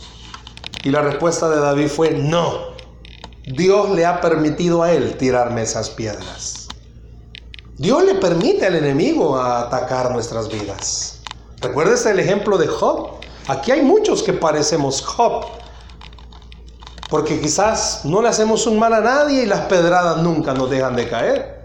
Y 0.83 0.91
la 0.91 1.03
respuesta 1.03 1.49
de 1.49 1.61
David 1.61 1.87
fue, 1.87 2.11
no, 2.11 2.75
Dios 3.45 3.91
le 3.91 4.05
ha 4.05 4.21
permitido 4.21 4.83
a 4.83 4.93
él 4.93 5.17
tirarme 5.17 5.63
esas 5.63 5.91
piedras. 5.91 6.67
Dios 7.79 8.05
le 8.05 8.17
permite 8.17 8.67
al 8.67 8.75
enemigo 8.75 9.39
atacar 9.41 10.11
nuestras 10.11 10.49
vidas. 10.49 11.16
Recuérdese 11.61 12.11
el 12.11 12.21
ejemplo 12.21 12.59
de 12.59 12.67
Job. 12.67 13.13
Aquí 13.49 13.71
hay 13.71 13.83
muchos 13.83 14.23
que 14.23 14.33
parecemos 14.33 15.03
Job. 15.03 15.47
Porque 17.09 17.41
quizás 17.41 18.05
no 18.05 18.21
le 18.21 18.29
hacemos 18.29 18.67
un 18.67 18.79
mal 18.79 18.93
a 18.93 19.01
nadie 19.01 19.45
y 19.45 19.47
las 19.47 19.61
pedradas 19.63 20.19
nunca 20.19 20.53
nos 20.55 20.69
dejan 20.69 20.97
de 20.97 21.09
caer. 21.09 21.57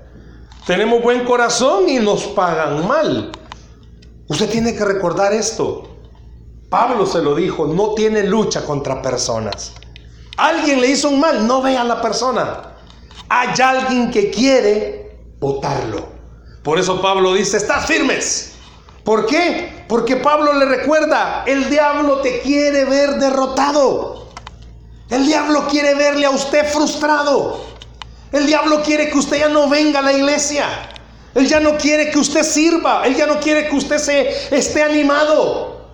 Tenemos 0.65 1.01
buen 1.01 1.25
corazón 1.25 1.89
y 1.89 1.97
nos 1.97 2.23
pagan 2.27 2.87
mal. 2.87 3.31
Usted 4.27 4.49
tiene 4.49 4.75
que 4.75 4.85
recordar 4.85 5.33
esto. 5.33 5.87
Pablo 6.69 7.05
se 7.05 7.21
lo 7.21 7.35
dijo, 7.35 7.65
no 7.65 7.95
tiene 7.95 8.23
lucha 8.23 8.63
contra 8.63 9.01
personas. 9.01 9.73
Alguien 10.37 10.79
le 10.79 10.87
hizo 10.87 11.09
un 11.09 11.19
mal, 11.19 11.45
no 11.45 11.61
vea 11.61 11.81
a 11.81 11.83
la 11.83 12.01
persona. 12.01 12.75
Hay 13.27 13.49
alguien 13.61 14.11
que 14.11 14.29
quiere 14.29 15.19
votarlo. 15.39 16.07
Por 16.63 16.79
eso 16.79 17.01
Pablo 17.01 17.33
dice, 17.33 17.57
estás 17.57 17.87
firmes. 17.87 18.50
¿Por 19.03 19.25
qué? 19.25 19.83
Porque 19.87 20.17
Pablo 20.17 20.53
le 20.53 20.65
recuerda, 20.65 21.43
el 21.45 21.69
diablo 21.69 22.17
te 22.17 22.39
quiere 22.41 22.85
ver 22.85 23.15
derrotado. 23.15 24.27
El 25.09 25.25
diablo 25.25 25.67
quiere 25.67 25.95
verle 25.95 26.25
a 26.25 26.29
usted 26.29 26.65
frustrado. 26.71 27.61
El 28.31 28.45
diablo 28.45 28.81
quiere 28.81 29.09
que 29.09 29.17
usted 29.17 29.39
ya 29.39 29.49
no 29.49 29.67
venga 29.67 29.99
a 29.99 30.03
la 30.03 30.13
iglesia. 30.13 30.65
Él 31.35 31.47
ya 31.47 31.59
no 31.59 31.77
quiere 31.77 32.11
que 32.11 32.19
usted 32.19 32.43
sirva. 32.43 33.05
Él 33.05 33.15
ya 33.15 33.25
no 33.25 33.39
quiere 33.39 33.67
que 33.67 33.75
usted 33.75 33.97
se 33.97 34.55
esté 34.55 34.83
animado. 34.83 35.89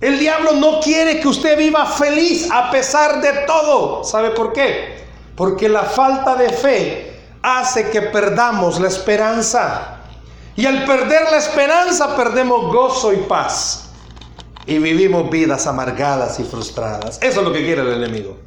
El 0.00 0.18
diablo 0.18 0.52
no 0.52 0.80
quiere 0.80 1.20
que 1.20 1.28
usted 1.28 1.56
viva 1.56 1.86
feliz 1.86 2.48
a 2.50 2.70
pesar 2.70 3.20
de 3.20 3.32
todo. 3.46 4.04
¿Sabe 4.04 4.30
por 4.30 4.52
qué? 4.52 5.04
Porque 5.34 5.68
la 5.68 5.82
falta 5.82 6.34
de 6.36 6.50
fe 6.50 7.12
hace 7.42 7.90
que 7.90 8.02
perdamos 8.02 8.80
la 8.80 8.88
esperanza. 8.88 9.95
Y 10.56 10.64
al 10.64 10.84
perder 10.84 11.30
la 11.30 11.36
esperanza 11.36 12.16
perdemos 12.16 12.72
gozo 12.72 13.12
y 13.12 13.18
paz. 13.18 13.90
Y 14.66 14.78
vivimos 14.78 15.30
vidas 15.30 15.66
amargadas 15.66 16.40
y 16.40 16.44
frustradas. 16.44 17.18
Eso 17.22 17.40
es 17.40 17.46
lo 17.46 17.52
que 17.52 17.64
quiere 17.64 17.82
el 17.82 17.92
enemigo. 18.02 18.38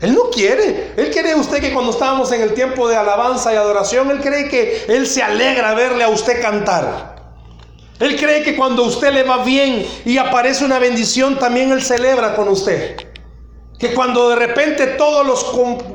Él 0.00 0.14
no 0.14 0.30
quiere. 0.30 0.92
Él 0.96 1.10
quiere 1.10 1.34
usted 1.34 1.60
que 1.60 1.72
cuando 1.72 1.90
estábamos 1.90 2.30
en 2.32 2.42
el 2.42 2.54
tiempo 2.54 2.88
de 2.88 2.96
alabanza 2.96 3.52
y 3.52 3.56
adoración, 3.56 4.10
Él 4.10 4.20
cree 4.20 4.48
que 4.48 4.84
Él 4.88 5.06
se 5.06 5.22
alegra 5.22 5.74
verle 5.74 6.04
a 6.04 6.08
usted 6.08 6.40
cantar. 6.40 7.16
Él 7.98 8.16
cree 8.16 8.44
que 8.44 8.54
cuando 8.54 8.84
usted 8.84 9.12
le 9.12 9.24
va 9.24 9.42
bien 9.42 9.84
y 10.04 10.18
aparece 10.18 10.64
una 10.64 10.78
bendición, 10.78 11.38
también 11.38 11.72
Él 11.72 11.82
celebra 11.82 12.36
con 12.36 12.48
usted. 12.48 13.07
Que 13.78 13.94
cuando 13.94 14.28
de 14.30 14.36
repente 14.36 14.86
todas 14.86 15.24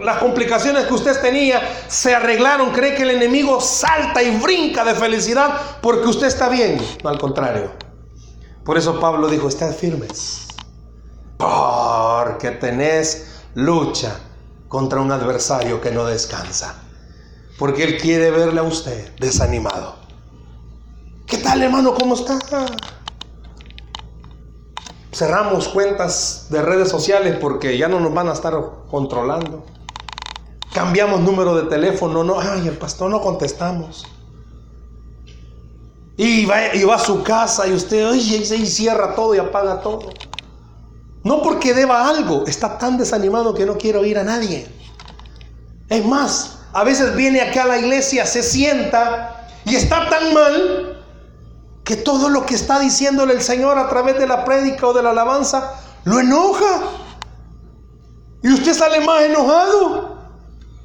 las 0.01 0.17
complicaciones 0.19 0.85
que 0.85 0.93
usted 0.93 1.19
tenía 1.21 1.61
se 1.87 2.15
arreglaron, 2.15 2.71
cree 2.71 2.95
que 2.95 3.03
el 3.03 3.11
enemigo 3.11 3.59
salta 3.59 4.23
y 4.23 4.37
brinca 4.37 4.85
de 4.85 4.95
felicidad 4.95 5.59
porque 5.81 6.07
usted 6.07 6.27
está 6.27 6.47
bien. 6.47 6.81
No, 7.03 7.09
al 7.09 7.19
contrario. 7.19 7.71
Por 8.63 8.77
eso 8.77 8.99
Pablo 9.01 9.27
dijo, 9.27 9.49
estad 9.49 9.73
firmes. 9.73 10.47
Porque 11.37 12.51
tenés 12.51 13.41
lucha 13.55 14.17
contra 14.69 15.01
un 15.01 15.11
adversario 15.11 15.81
que 15.81 15.91
no 15.91 16.05
descansa. 16.05 16.75
Porque 17.59 17.83
él 17.83 17.97
quiere 17.97 18.31
verle 18.31 18.61
a 18.61 18.63
usted 18.63 19.13
desanimado. 19.19 19.97
¿Qué 21.27 21.37
tal 21.37 21.61
hermano? 21.61 21.93
¿Cómo 21.93 22.15
está? 22.15 22.39
Cerramos 25.13 25.67
cuentas 25.67 26.47
de 26.49 26.61
redes 26.61 26.89
sociales 26.89 27.37
porque 27.39 27.77
ya 27.77 27.87
no 27.87 27.99
nos 27.99 28.13
van 28.13 28.27
a 28.27 28.33
estar 28.33 28.53
controlando. 28.89 29.63
Cambiamos 30.73 31.21
número 31.21 31.55
de 31.55 31.69
teléfono, 31.69 32.23
no, 32.23 32.39
ay, 32.39 32.67
el 32.67 32.77
pastor 32.77 33.11
no 33.11 33.21
contestamos. 33.21 34.05
Y 36.17 36.45
va, 36.45 36.57
va 36.87 36.95
a 36.95 36.99
su 36.99 37.23
casa 37.23 37.67
y 37.67 37.73
usted 37.73 38.07
oye, 38.07 38.37
y 38.37 38.65
cierra 38.65 39.15
todo 39.15 39.35
y 39.35 39.37
apaga 39.37 39.81
todo. 39.81 40.09
No 41.23 41.41
porque 41.41 41.73
deba 41.73 42.09
algo, 42.09 42.45
está 42.47 42.77
tan 42.77 42.97
desanimado 42.97 43.53
que 43.53 43.65
no 43.65 43.77
quiere 43.77 43.99
oír 43.99 44.17
a 44.17 44.23
nadie. 44.23 44.67
Es 45.89 46.05
más, 46.05 46.59
a 46.73 46.83
veces 46.83 47.15
viene 47.15 47.39
acá 47.39 47.63
a 47.63 47.67
la 47.67 47.79
iglesia, 47.79 48.25
se 48.25 48.41
sienta 48.43 49.47
y 49.63 49.75
está 49.75 50.09
tan 50.09 50.33
mal 50.33 50.92
que 51.83 51.97
todo 51.97 52.29
lo 52.29 52.45
que 52.45 52.55
está 52.55 52.79
diciéndole 52.79 53.33
el 53.33 53.41
Señor 53.41 53.77
a 53.77 53.89
través 53.89 54.17
de 54.17 54.27
la 54.27 54.45
prédica 54.45 54.87
o 54.87 54.93
de 54.93 55.03
la 55.03 55.11
alabanza 55.11 55.73
lo 56.05 56.19
enoja. 56.19 56.81
Y 58.41 58.51
usted 58.53 58.73
sale 58.73 59.05
más 59.05 59.23
enojado. 59.23 60.17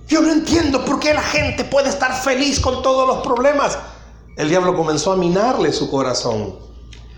Yo 0.09 0.23
no 0.23 0.33
entiendo 0.33 0.85
por 0.85 1.01
qué 1.01 1.13
la 1.13 1.23
gente 1.23 1.65
puede 1.65 1.89
estar 1.89 2.15
feliz 2.15 2.61
con 2.61 2.83
todos 2.83 3.07
los 3.07 3.19
problemas. 3.19 3.79
El 4.37 4.49
diablo 4.49 4.75
comenzó 4.77 5.13
a 5.13 5.17
minarle 5.17 5.73
su 5.73 5.91
corazón. 5.91 6.57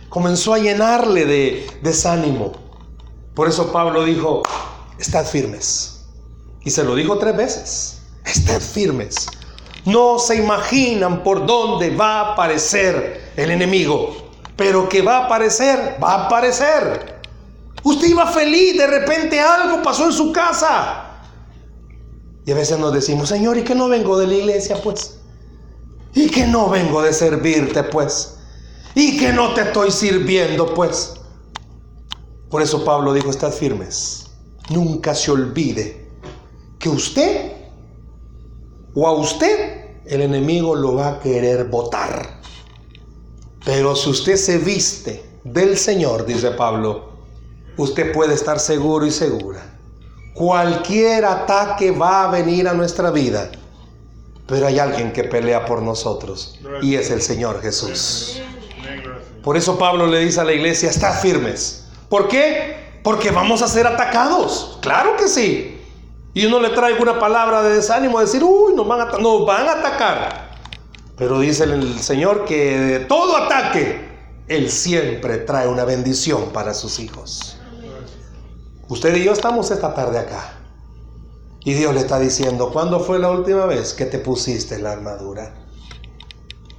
Comenzó 0.08 0.54
a 0.54 0.58
llenarle 0.58 1.24
de 1.24 1.78
desánimo. 1.82 2.52
Por 3.34 3.48
eso 3.48 3.70
Pablo 3.70 4.04
dijo, 4.04 4.42
estad 4.98 5.24
firmes. 5.24 6.06
Y 6.62 6.70
se 6.70 6.82
lo 6.82 6.94
dijo 6.94 7.18
tres 7.18 7.36
veces. 7.36 8.02
Estad 8.24 8.60
firmes. 8.60 9.28
No 9.84 10.18
se 10.18 10.36
imaginan 10.36 11.22
por 11.22 11.46
dónde 11.46 11.94
va 11.94 12.20
a 12.20 12.32
aparecer 12.32 13.32
el 13.36 13.50
enemigo, 13.50 14.14
pero 14.56 14.88
que 14.88 15.02
va 15.02 15.18
a 15.18 15.24
aparecer, 15.24 15.96
va 16.02 16.12
a 16.12 16.26
aparecer. 16.26 17.20
Usted 17.82 18.08
iba 18.08 18.26
feliz, 18.26 18.76
de 18.76 18.86
repente 18.86 19.40
algo 19.40 19.82
pasó 19.82 20.04
en 20.04 20.12
su 20.12 20.32
casa. 20.32 21.06
Y 22.44 22.52
a 22.52 22.54
veces 22.54 22.78
nos 22.78 22.92
decimos, 22.92 23.28
Señor, 23.28 23.56
¿y 23.56 23.62
que 23.62 23.74
no 23.74 23.88
vengo 23.88 24.18
de 24.18 24.26
la 24.26 24.34
iglesia, 24.34 24.76
pues? 24.82 25.18
¿Y 26.14 26.28
que 26.28 26.46
no 26.46 26.68
vengo 26.68 27.00
de 27.02 27.12
servirte, 27.12 27.82
pues? 27.84 28.36
¿Y 28.94 29.18
que 29.18 29.32
no 29.32 29.54
te 29.54 29.62
estoy 29.62 29.90
sirviendo, 29.90 30.74
pues? 30.74 31.14
Por 32.50 32.60
eso 32.60 32.84
Pablo 32.84 33.12
dijo, 33.12 33.30
estad 33.30 33.52
firmes. 33.52 34.26
Nunca 34.68 35.14
se 35.14 35.30
olvide 35.30 36.10
que 36.78 36.88
usted 36.88 37.59
o 38.94 39.06
a 39.06 39.12
usted 39.12 39.80
el 40.06 40.22
enemigo 40.22 40.74
lo 40.74 40.94
va 40.94 41.08
a 41.08 41.20
querer 41.20 41.64
votar. 41.64 42.40
Pero 43.64 43.94
si 43.94 44.10
usted 44.10 44.36
se 44.36 44.58
viste 44.58 45.24
del 45.44 45.76
Señor, 45.78 46.26
dice 46.26 46.50
Pablo, 46.52 47.10
usted 47.76 48.12
puede 48.12 48.34
estar 48.34 48.58
seguro 48.58 49.06
y 49.06 49.10
segura. 49.10 49.62
Cualquier 50.34 51.24
ataque 51.24 51.90
va 51.90 52.24
a 52.24 52.30
venir 52.30 52.66
a 52.66 52.74
nuestra 52.74 53.10
vida, 53.10 53.50
pero 54.46 54.66
hay 54.66 54.78
alguien 54.78 55.12
que 55.12 55.24
pelea 55.24 55.64
por 55.66 55.82
nosotros 55.82 56.58
y 56.82 56.94
es 56.94 57.10
el 57.10 57.20
Señor 57.20 57.60
Jesús. 57.60 58.40
Por 59.44 59.56
eso 59.56 59.78
Pablo 59.78 60.06
le 60.06 60.20
dice 60.20 60.40
a 60.40 60.44
la 60.44 60.52
iglesia, 60.52 60.90
está 60.90 61.12
firmes. 61.12 61.84
¿Por 62.08 62.28
qué? 62.28 63.00
Porque 63.02 63.30
vamos 63.30 63.62
a 63.62 63.68
ser 63.68 63.86
atacados. 63.86 64.78
Claro 64.82 65.16
que 65.16 65.28
sí 65.28 65.79
y 66.32 66.46
uno 66.46 66.60
le 66.60 66.70
trae 66.70 66.94
una 67.00 67.18
palabra 67.18 67.62
de 67.62 67.74
desánimo, 67.76 68.20
decir, 68.20 68.44
uy, 68.44 68.74
nos 68.74 68.86
van 68.86 69.00
a, 69.00 69.18
nos 69.18 69.44
van 69.46 69.66
a 69.66 69.72
atacar. 69.72 70.50
Pero 71.16 71.40
dice 71.40 71.64
el 71.64 71.98
Señor 71.98 72.44
que 72.44 72.78
de 72.78 73.00
todo 73.00 73.36
ataque, 73.36 74.08
Él 74.46 74.70
siempre 74.70 75.38
trae 75.38 75.68
una 75.68 75.84
bendición 75.84 76.50
para 76.52 76.72
sus 76.72 76.98
hijos. 77.00 77.56
Usted 78.88 79.14
y 79.16 79.24
yo 79.24 79.32
estamos 79.32 79.70
esta 79.70 79.92
tarde 79.92 80.18
acá. 80.18 80.54
Y 81.62 81.74
Dios 81.74 81.92
le 81.94 82.00
está 82.00 82.18
diciendo, 82.18 82.70
¿cuándo 82.72 83.00
fue 83.00 83.18
la 83.18 83.30
última 83.30 83.66
vez 83.66 83.92
que 83.92 84.06
te 84.06 84.18
pusiste 84.18 84.78
la 84.78 84.92
armadura? 84.92 85.54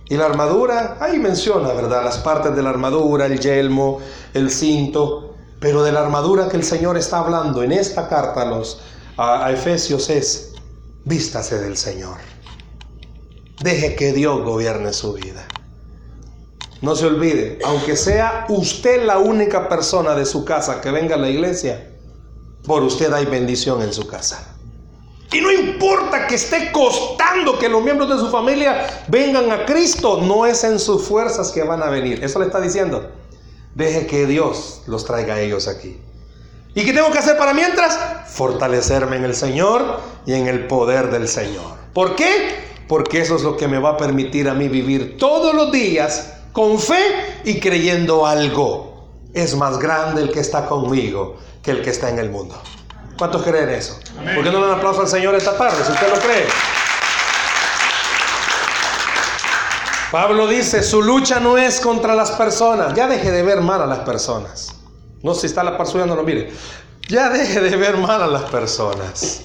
Y 0.10 0.18
la 0.18 0.26
armadura, 0.26 0.98
ahí 1.00 1.20
menciona, 1.20 1.72
¿verdad? 1.74 2.04
Las 2.04 2.18
partes 2.18 2.56
de 2.56 2.64
la 2.64 2.72
armadura, 2.72 3.28
el 3.28 3.40
yelmo, 3.40 4.00
el 4.34 4.50
cinto, 4.50 5.36
pero 5.60 5.84
de 5.84 5.92
la 5.92 6.02
armadura 6.02 6.50
que 6.50 6.58
el 6.58 6.64
Señor 6.64 6.98
está 6.98 7.20
hablando 7.20 7.62
en 7.64 7.72
esta 7.72 8.10
carta 8.10 8.44
los, 8.44 8.82
a, 9.22 9.52
Efesios 9.52 10.10
es, 10.10 10.54
vístase 11.06 11.60
del 11.60 11.78
Señor. 11.78 12.18
Deje 13.62 13.96
que 13.96 14.14
Dios 14.14 14.42
gobierne 14.44 14.94
su 14.94 15.14
vida. 15.14 15.48
No 16.82 16.96
se 16.96 17.06
olvide, 17.06 17.60
aunque 17.64 17.96
sea 17.96 18.46
usted 18.50 19.06
la 19.06 19.20
única 19.20 19.70
persona 19.70 20.16
de 20.16 20.26
su 20.26 20.44
casa 20.44 20.82
que 20.82 20.90
venga 20.90 21.16
a 21.16 21.20
la 21.20 21.30
iglesia, 21.30 21.92
por 22.66 22.82
usted 22.82 23.14
hay 23.14 23.26
bendición 23.26 23.84
en 23.84 23.94
su 23.94 24.08
casa. 24.08 24.56
Y 25.32 25.40
no 25.42 25.52
importa 25.52 26.26
que 26.26 26.36
esté 26.36 26.72
costando 26.72 27.58
que 27.60 27.70
los 27.70 27.84
miembros 27.84 28.10
de 28.10 28.18
su 28.18 28.30
familia 28.30 29.04
vengan 29.08 29.52
a 29.52 29.66
Cristo, 29.66 30.20
no 30.22 30.46
es 30.46 30.64
en 30.64 30.80
sus 30.80 31.04
fuerzas 31.04 31.52
que 31.52 31.64
van 31.64 31.84
a 31.84 31.90
venir. 31.90 32.24
Eso 32.24 32.40
le 32.40 32.48
está 32.48 32.60
diciendo. 32.60 33.12
Deje 33.76 34.08
que 34.08 34.26
Dios 34.26 34.82
los 34.88 35.06
traiga 35.06 35.36
a 35.36 35.40
ellos 35.40 35.68
aquí. 35.68 35.98
¿Y 36.74 36.86
qué 36.86 36.94
tengo 36.94 37.12
que 37.12 37.20
hacer 37.20 37.38
para 37.38 37.54
mientras? 37.54 38.00
Fortalecerme 38.28 39.18
en 39.18 39.26
el 39.26 39.36
Señor 39.36 40.00
y 40.26 40.34
en 40.34 40.48
el 40.48 40.68
poder 40.68 41.12
del 41.12 41.28
Señor. 41.28 41.76
¿Por 41.94 42.16
qué? 42.16 42.72
Porque 42.88 43.20
eso 43.20 43.36
es 43.36 43.42
lo 43.42 43.58
que 43.58 43.68
me 43.68 43.78
va 43.78 43.92
a 43.92 43.98
permitir 43.98 44.48
a 44.48 44.54
mí 44.54 44.70
vivir 44.70 45.18
todos 45.18 45.54
los 45.54 45.72
días 45.72 46.34
con 46.54 46.80
fe 46.80 47.42
y 47.44 47.60
creyendo 47.60 48.26
algo. 48.26 49.10
Es 49.34 49.56
más 49.56 49.80
grande 49.80 50.22
el 50.22 50.32
que 50.32 50.40
está 50.40 50.66
conmigo 50.66 51.38
que 51.62 51.72
el 51.72 51.82
que 51.82 51.90
está 51.90 52.10
en 52.10 52.20
el 52.20 52.30
mundo. 52.30 52.62
¿Cuántos 53.18 53.44
creen 53.44 53.70
eso? 53.70 54.00
¿Por 54.34 54.44
qué 54.44 54.50
no 54.50 54.62
le 54.62 54.68
dan 54.68 54.78
aplauso 54.78 55.02
al 55.02 55.08
Señor 55.08 55.36
esta 55.36 55.58
tarde 55.58 55.84
si 55.86 55.92
usted 55.92 56.10
lo 56.10 56.20
cree? 56.20 56.46
Pablo 60.10 60.48
dice, 60.48 60.84
su 60.84 61.02
lucha 61.02 61.40
no 61.40 61.58
es 61.58 61.82
contra 61.82 62.16
las 62.16 62.32
personas. 62.32 62.94
Ya 62.94 63.08
deje 63.08 63.32
de 63.32 63.44
ver 63.44 63.62
mal 63.62 63.82
a 63.82 63.86
las 63.86 64.00
personas. 64.00 64.81
No, 65.24 65.34
si 65.34 65.48
está 65.48 65.64
la 65.64 65.78
par 65.78 65.88
suya, 65.88 66.06
no 66.06 66.22
mire. 66.24 66.52
Ya 67.08 67.30
deje 67.30 67.60
de 67.60 67.76
ver 67.76 67.98
mal 67.98 68.22
a 68.22 68.28
las 68.28 68.44
personas. 68.44 69.42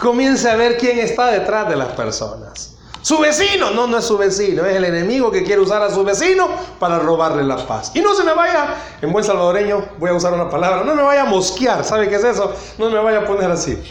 Comience 0.00 0.48
a 0.48 0.56
ver 0.56 0.76
quién 0.78 0.98
está 0.98 1.30
detrás 1.30 1.68
de 1.68 1.76
las 1.76 1.92
personas. 1.92 2.76
Su 3.02 3.18
vecino, 3.18 3.70
no, 3.70 3.86
no 3.86 3.98
es 3.98 4.04
su 4.04 4.18
vecino, 4.18 4.66
es 4.66 4.76
el 4.76 4.84
enemigo 4.84 5.30
que 5.30 5.42
quiere 5.42 5.62
usar 5.62 5.80
a 5.82 5.90
su 5.90 6.04
vecino 6.04 6.48
para 6.78 6.98
robarle 6.98 7.42
la 7.42 7.66
paz. 7.66 7.92
Y 7.94 8.00
no 8.00 8.14
se 8.14 8.24
me 8.24 8.34
vaya, 8.34 8.76
en 9.00 9.10
buen 9.10 9.24
salvadoreño, 9.24 9.88
voy 9.98 10.10
a 10.10 10.14
usar 10.14 10.34
una 10.34 10.50
palabra, 10.50 10.84
no 10.84 10.94
me 10.94 11.02
vaya 11.02 11.22
a 11.22 11.24
mosquear, 11.24 11.82
¿sabe 11.82 12.10
qué 12.10 12.16
es 12.16 12.24
eso? 12.24 12.54
No 12.78 12.90
me 12.90 12.98
vaya 12.98 13.20
a 13.20 13.24
poner 13.24 13.50
así. 13.50 13.82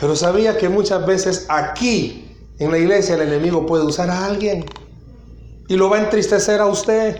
Pero 0.00 0.16
sabía 0.16 0.56
que 0.56 0.70
muchas 0.70 1.06
veces 1.06 1.46
aquí, 1.50 2.34
en 2.58 2.70
la 2.70 2.78
iglesia, 2.78 3.16
el 3.16 3.22
enemigo 3.22 3.66
puede 3.66 3.84
usar 3.84 4.08
a 4.08 4.24
alguien 4.24 4.64
y 5.68 5.76
lo 5.76 5.90
va 5.90 5.98
a 5.98 6.00
entristecer 6.00 6.60
a 6.60 6.66
usted 6.66 7.18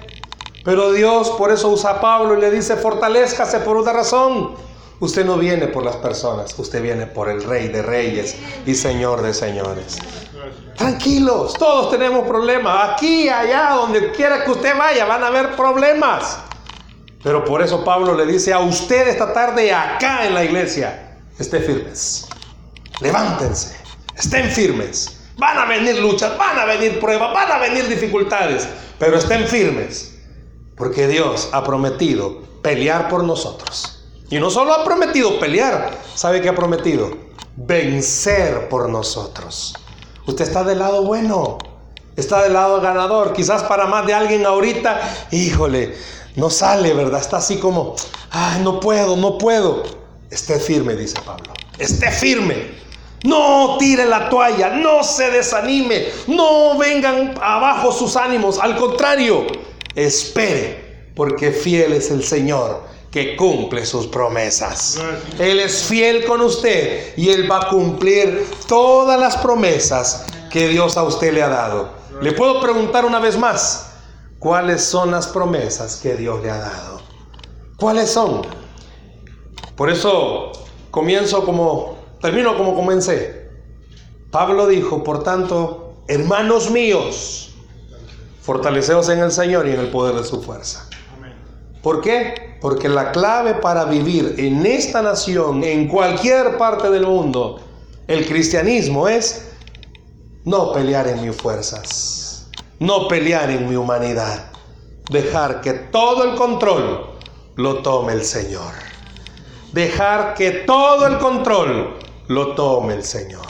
Pero 0.66 0.92
Dios 0.92 1.30
por 1.38 1.52
eso 1.52 1.68
usa 1.68 1.90
a 1.90 2.00
Pablo 2.00 2.36
y 2.36 2.40
le 2.40 2.50
dice, 2.50 2.74
fortalezcase 2.76 3.60
por 3.60 3.76
una 3.76 3.92
razón. 3.92 4.56
Usted 4.98 5.24
no 5.24 5.36
viene 5.36 5.68
por 5.68 5.84
las 5.84 5.94
personas, 5.94 6.58
usted 6.58 6.82
viene 6.82 7.06
por 7.06 7.28
el 7.28 7.44
Rey 7.44 7.68
de 7.68 7.82
Reyes 7.82 8.34
y 8.66 8.74
Señor 8.74 9.22
de 9.22 9.32
Señores. 9.32 9.98
Tranquilos, 10.76 11.54
todos 11.54 11.92
tenemos 11.92 12.26
problemas. 12.26 12.90
Aquí, 12.90 13.28
allá, 13.28 13.74
donde 13.76 14.10
quiera 14.10 14.42
que 14.42 14.50
usted 14.50 14.76
vaya, 14.76 15.04
van 15.04 15.22
a 15.22 15.28
haber 15.28 15.54
problemas. 15.54 16.38
Pero 17.22 17.44
por 17.44 17.62
eso 17.62 17.84
Pablo 17.84 18.16
le 18.16 18.26
dice 18.26 18.52
a 18.52 18.58
usted 18.58 19.06
esta 19.06 19.32
tarde 19.32 19.72
acá 19.72 20.26
en 20.26 20.34
la 20.34 20.42
iglesia, 20.42 21.18
esté 21.38 21.60
firmes. 21.60 22.26
Levántense, 23.00 23.76
estén 24.16 24.50
firmes. 24.50 25.20
Van 25.36 25.58
a 25.58 25.64
venir 25.66 26.00
luchas, 26.00 26.36
van 26.36 26.58
a 26.58 26.64
venir 26.64 26.98
pruebas, 26.98 27.32
van 27.32 27.52
a 27.52 27.58
venir 27.58 27.86
dificultades, 27.86 28.66
pero 28.98 29.16
estén 29.16 29.46
firmes. 29.46 30.15
Porque 30.76 31.08
Dios 31.08 31.48
ha 31.52 31.64
prometido 31.64 32.42
pelear 32.62 33.08
por 33.08 33.24
nosotros. 33.24 34.04
Y 34.28 34.38
no 34.38 34.50
solo 34.50 34.74
ha 34.74 34.84
prometido 34.84 35.38
pelear, 35.38 35.98
¿sabe 36.14 36.40
qué 36.40 36.48
ha 36.48 36.54
prometido? 36.54 37.10
Vencer 37.56 38.68
por 38.68 38.88
nosotros. 38.88 39.74
Usted 40.26 40.44
está 40.44 40.64
del 40.64 40.80
lado 40.80 41.04
bueno, 41.04 41.58
está 42.16 42.42
del 42.42 42.54
lado 42.54 42.80
ganador. 42.80 43.32
Quizás 43.32 43.62
para 43.62 43.86
más 43.86 44.06
de 44.06 44.14
alguien 44.14 44.44
ahorita, 44.44 45.28
híjole, 45.30 45.94
no 46.34 46.50
sale, 46.50 46.92
¿verdad? 46.92 47.20
Está 47.20 47.38
así 47.38 47.58
como, 47.58 47.94
ay, 48.30 48.60
no 48.62 48.80
puedo, 48.80 49.16
no 49.16 49.38
puedo. 49.38 49.84
Esté 50.30 50.58
firme, 50.58 50.94
dice 50.94 51.16
Pablo. 51.24 51.54
Esté 51.78 52.10
firme. 52.10 52.86
No 53.22 53.76
tire 53.78 54.04
la 54.04 54.28
toalla, 54.28 54.70
no 54.70 55.02
se 55.02 55.30
desanime, 55.30 56.08
no 56.26 56.76
vengan 56.76 57.34
abajo 57.40 57.90
sus 57.90 58.16
ánimos. 58.16 58.58
Al 58.58 58.76
contrario, 58.76 59.46
espere, 59.96 61.10
porque 61.16 61.50
fiel 61.50 61.94
es 61.94 62.10
el 62.10 62.22
Señor 62.22 62.84
que 63.10 63.34
cumple 63.34 63.86
sus 63.86 64.06
promesas. 64.06 65.00
Él 65.38 65.58
es 65.58 65.84
fiel 65.84 66.26
con 66.26 66.42
usted 66.42 67.14
y 67.16 67.30
Él 67.30 67.50
va 67.50 67.62
a 67.62 67.68
cumplir 67.70 68.46
todas 68.68 69.18
las 69.18 69.38
promesas 69.38 70.26
que 70.50 70.68
Dios 70.68 70.96
a 70.96 71.02
usted 71.02 71.32
le 71.32 71.42
ha 71.42 71.48
dado. 71.48 71.90
Le 72.20 72.32
puedo 72.32 72.60
preguntar 72.60 73.06
una 73.06 73.18
vez 73.18 73.38
más, 73.38 73.94
¿cuáles 74.38 74.82
son 74.82 75.10
las 75.10 75.26
promesas 75.28 75.96
que 75.96 76.14
Dios 76.14 76.42
le 76.42 76.50
ha 76.50 76.58
dado? 76.58 77.00
¿Cuáles 77.78 78.10
son? 78.10 78.42
Por 79.76 79.90
eso 79.90 80.52
comienzo 80.90 81.44
como, 81.44 81.96
termino 82.20 82.56
como 82.56 82.74
comencé. 82.74 83.50
Pablo 84.30 84.66
dijo, 84.66 85.02
por 85.02 85.22
tanto, 85.22 86.02
hermanos 86.08 86.70
míos, 86.70 87.45
fortaleceos 88.46 89.08
en 89.08 89.18
el 89.18 89.32
Señor 89.32 89.66
y 89.66 89.72
en 89.72 89.80
el 89.80 89.90
poder 89.90 90.14
de 90.14 90.22
su 90.22 90.40
fuerza. 90.40 90.88
¿Por 91.82 92.00
qué? 92.00 92.56
Porque 92.60 92.88
la 92.88 93.10
clave 93.10 93.54
para 93.54 93.84
vivir 93.84 94.36
en 94.38 94.64
esta 94.64 95.02
nación, 95.02 95.64
en 95.64 95.88
cualquier 95.88 96.56
parte 96.56 96.88
del 96.90 97.06
mundo, 97.06 97.60
el 98.06 98.24
cristianismo 98.24 99.08
es 99.08 99.48
no 100.44 100.72
pelear 100.72 101.08
en 101.08 101.26
mis 101.26 101.34
fuerzas, 101.34 102.46
no 102.78 103.08
pelear 103.08 103.50
en 103.50 103.68
mi 103.68 103.74
humanidad, 103.74 104.44
dejar 105.10 105.60
que 105.60 105.72
todo 105.72 106.22
el 106.22 106.36
control 106.36 107.04
lo 107.56 107.82
tome 107.82 108.12
el 108.12 108.24
Señor. 108.24 108.72
Dejar 109.72 110.34
que 110.34 110.52
todo 110.52 111.08
el 111.08 111.18
control 111.18 111.98
lo 112.28 112.54
tome 112.54 112.94
el 112.94 113.02
Señor. 113.02 113.44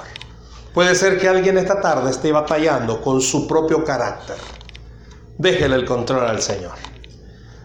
Puede 0.73 0.95
ser 0.95 1.21
que 1.21 1.29
alguien 1.29 1.59
esta 1.59 1.83
tarde 1.83 2.11
esté 2.11 2.33
batallando 2.33 3.03
con 3.03 3.21
su 3.21 3.47
propio 3.47 3.85
carácter. 3.85 4.56
Déjele 5.39 5.77
el 5.77 5.85
control 5.85 6.27
al 6.27 6.41
Señor. 6.41 6.73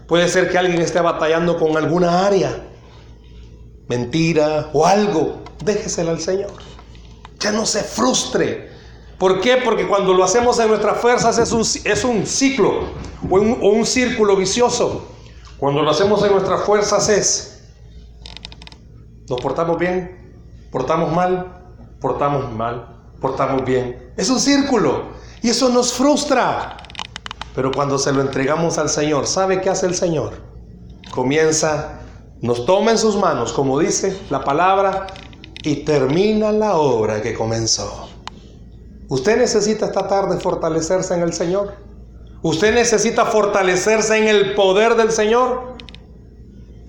Puede 0.06 0.28
ser 0.28 0.50
que 0.50 0.58
alguien 0.58 0.80
esté 0.82 1.00
batallando 1.00 1.58
con 1.58 1.76
alguna 1.76 2.26
área, 2.26 2.64
mentira 3.88 4.68
o 4.72 4.84
algo. 4.86 5.42
Déjesela 5.64 6.10
al 6.10 6.20
Señor. 6.20 6.52
Ya 7.38 7.52
no 7.52 7.64
se 7.64 7.82
frustre. 7.82 8.70
¿Por 9.18 9.40
qué? 9.40 9.58
Porque 9.64 9.86
cuando 9.86 10.12
lo 10.12 10.24
hacemos 10.24 10.58
en 10.58 10.68
nuestras 10.68 11.00
fuerzas 11.00 11.38
es 11.38 11.52
un, 11.52 11.60
es 11.60 12.04
un 12.04 12.26
ciclo 12.26 12.88
o 13.30 13.36
un, 13.36 13.58
o 13.62 13.68
un 13.68 13.86
círculo 13.86 14.36
vicioso. 14.36 15.08
Cuando 15.58 15.82
lo 15.82 15.90
hacemos 15.90 16.22
en 16.24 16.32
nuestras 16.32 16.64
fuerzas 16.64 17.08
es, 17.08 17.70
nos 19.28 19.40
portamos 19.40 19.78
bien, 19.78 20.36
portamos 20.72 21.12
mal, 21.12 21.62
portamos 22.00 22.52
mal, 22.52 23.12
portamos 23.20 23.64
bien. 23.64 24.12
Es 24.16 24.28
un 24.28 24.40
círculo 24.40 25.12
y 25.40 25.50
eso 25.50 25.68
nos 25.68 25.92
frustra. 25.92 26.81
Pero 27.54 27.70
cuando 27.70 27.98
se 27.98 28.12
lo 28.12 28.20
entregamos 28.22 28.78
al 28.78 28.88
Señor, 28.88 29.26
¿sabe 29.26 29.60
qué 29.60 29.70
hace 29.70 29.86
el 29.86 29.94
Señor? 29.94 30.32
Comienza, 31.10 32.00
nos 32.40 32.64
toma 32.64 32.92
en 32.92 32.98
sus 32.98 33.16
manos, 33.16 33.52
como 33.52 33.78
dice 33.78 34.18
la 34.30 34.42
palabra, 34.42 35.06
y 35.62 35.84
termina 35.84 36.50
la 36.50 36.76
obra 36.76 37.20
que 37.20 37.34
comenzó. 37.34 38.08
Usted 39.08 39.36
necesita 39.36 39.86
esta 39.86 40.08
tarde 40.08 40.40
fortalecerse 40.40 41.14
en 41.14 41.20
el 41.20 41.34
Señor. 41.34 41.74
Usted 42.40 42.74
necesita 42.74 43.26
fortalecerse 43.26 44.16
en 44.16 44.28
el 44.28 44.54
poder 44.54 44.96
del 44.96 45.12
Señor. 45.12 45.76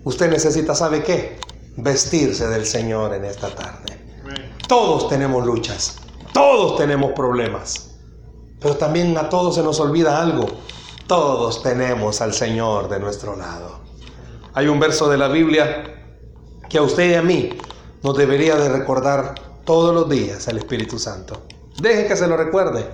Usted 0.06 0.30
necesita, 0.30 0.73
¿sabe 0.73 1.04
qué? 1.04 1.38
Vestirse 1.76 2.47
del 2.47 2.65
Señor 2.65 3.13
en 3.13 3.26
esta 3.26 3.54
tarde. 3.54 3.99
Todos 4.67 5.10
tenemos 5.10 5.45
luchas, 5.45 5.97
todos 6.34 6.78
tenemos 6.78 7.12
problemas. 7.12 7.92
Pero 8.63 8.78
también 8.78 9.17
a 9.17 9.30
todos 9.30 9.56
se 9.56 9.62
nos 9.62 9.80
olvida 9.82 10.21
algo. 10.21 10.47
Todos 11.06 11.62
tenemos 11.62 12.21
al 12.21 12.34
Señor 12.34 12.88
de 12.88 12.99
nuestro 12.99 13.36
lado. 13.36 13.82
Hay 14.54 14.67
un 14.67 14.80
verso 14.80 15.10
de 15.10 15.17
la 15.17 15.28
Biblia 15.28 15.84
que 16.69 16.78
a 16.78 16.82
usted 16.82 17.12
y 17.12 17.13
a 17.15 17.21
mí 17.21 17.58
nos 18.02 18.17
debería 18.17 18.56
de 18.56 18.69
recordar 18.69 19.36
todos 19.65 19.93
los 19.93 20.10
días 20.10 20.47
el 20.47 20.60
Espíritu 20.60 20.97
Santo. 20.97 21.43
Deje 21.82 22.08
que 22.08 22.15
se 22.15 22.26
lo 22.26 22.38
recuerde. 22.38 22.89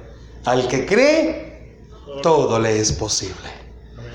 Al 0.45 0.67
que 0.67 0.87
cree, 0.87 1.77
todo 2.23 2.59
le 2.59 2.79
es 2.79 2.91
posible. 2.91 3.49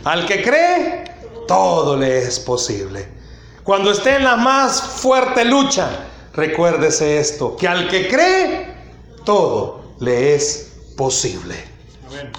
Al 0.03 0.27
que 0.27 0.43
cree, 0.43 1.05
todo 1.47 1.97
le 1.97 2.19
es 2.19 2.41
posible. 2.41 3.07
Cuando 3.63 3.93
esté 3.93 4.17
en 4.17 4.25
la 4.25 4.37
más 4.37 4.83
fuerte 4.83 5.45
lucha, 5.45 5.89
recuérdese 6.33 7.19
esto, 7.19 7.57
que 7.57 7.69
al 7.69 7.89
que 7.89 8.09
cree, 8.09 8.75
todo 9.25 9.95
le 10.01 10.35
es 10.35 10.74
posible. 10.97 11.55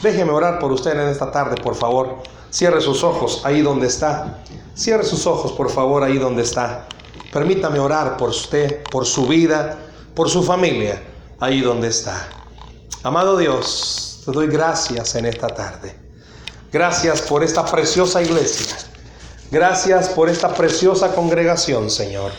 Déjeme 0.02 0.32
orar 0.32 0.60
por 0.60 0.72
usted 0.72 0.92
en 0.92 1.10
esta 1.10 1.32
tarde, 1.32 1.56
por 1.62 1.76
favor. 1.76 2.24
Cierre 2.50 2.82
sus 2.82 3.04
ojos 3.04 3.42
ahí 3.44 3.62
donde 3.62 3.88
está. 3.88 4.40
Cierre 4.76 5.04
sus 5.04 5.28
ojos, 5.28 5.52
por 5.52 5.70
favor, 5.70 6.04
ahí 6.04 6.18
donde 6.18 6.44
está. 6.44 6.88
Permítame 7.32 7.80
orar 7.80 8.18
por 8.18 8.30
usted, 8.30 8.84
por 8.84 9.06
su 9.06 9.28
vida, 9.28 9.78
por 10.14 10.30
su 10.30 10.44
familia, 10.44 11.02
ahí 11.40 11.62
donde 11.62 11.90
está. 11.90 12.30
Amado 13.04 13.38
Dios, 13.38 14.22
te 14.26 14.32
doy 14.32 14.48
gracias 14.48 15.16
en 15.16 15.26
esta 15.26 15.48
tarde. 15.48 15.96
Gracias 16.72 17.22
por 17.22 17.44
esta 17.44 17.66
preciosa 17.66 18.22
iglesia. 18.22 18.78
Gracias 19.52 20.10
por 20.10 20.30
esta 20.30 20.54
preciosa 20.54 21.14
congregación, 21.14 21.90
Señor. 21.90 22.32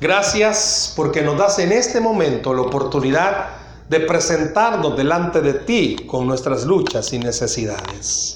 Gracias 0.00 0.92
porque 0.96 1.22
nos 1.22 1.36
das 1.36 1.58
en 1.58 1.72
este 1.72 2.00
momento 2.00 2.54
la 2.54 2.62
oportunidad 2.62 3.59
de 3.90 3.98
presentarnos 3.98 4.96
delante 4.96 5.40
de 5.40 5.52
ti 5.52 5.96
con 6.06 6.24
nuestras 6.24 6.64
luchas 6.64 7.12
y 7.12 7.18
necesidades. 7.18 8.28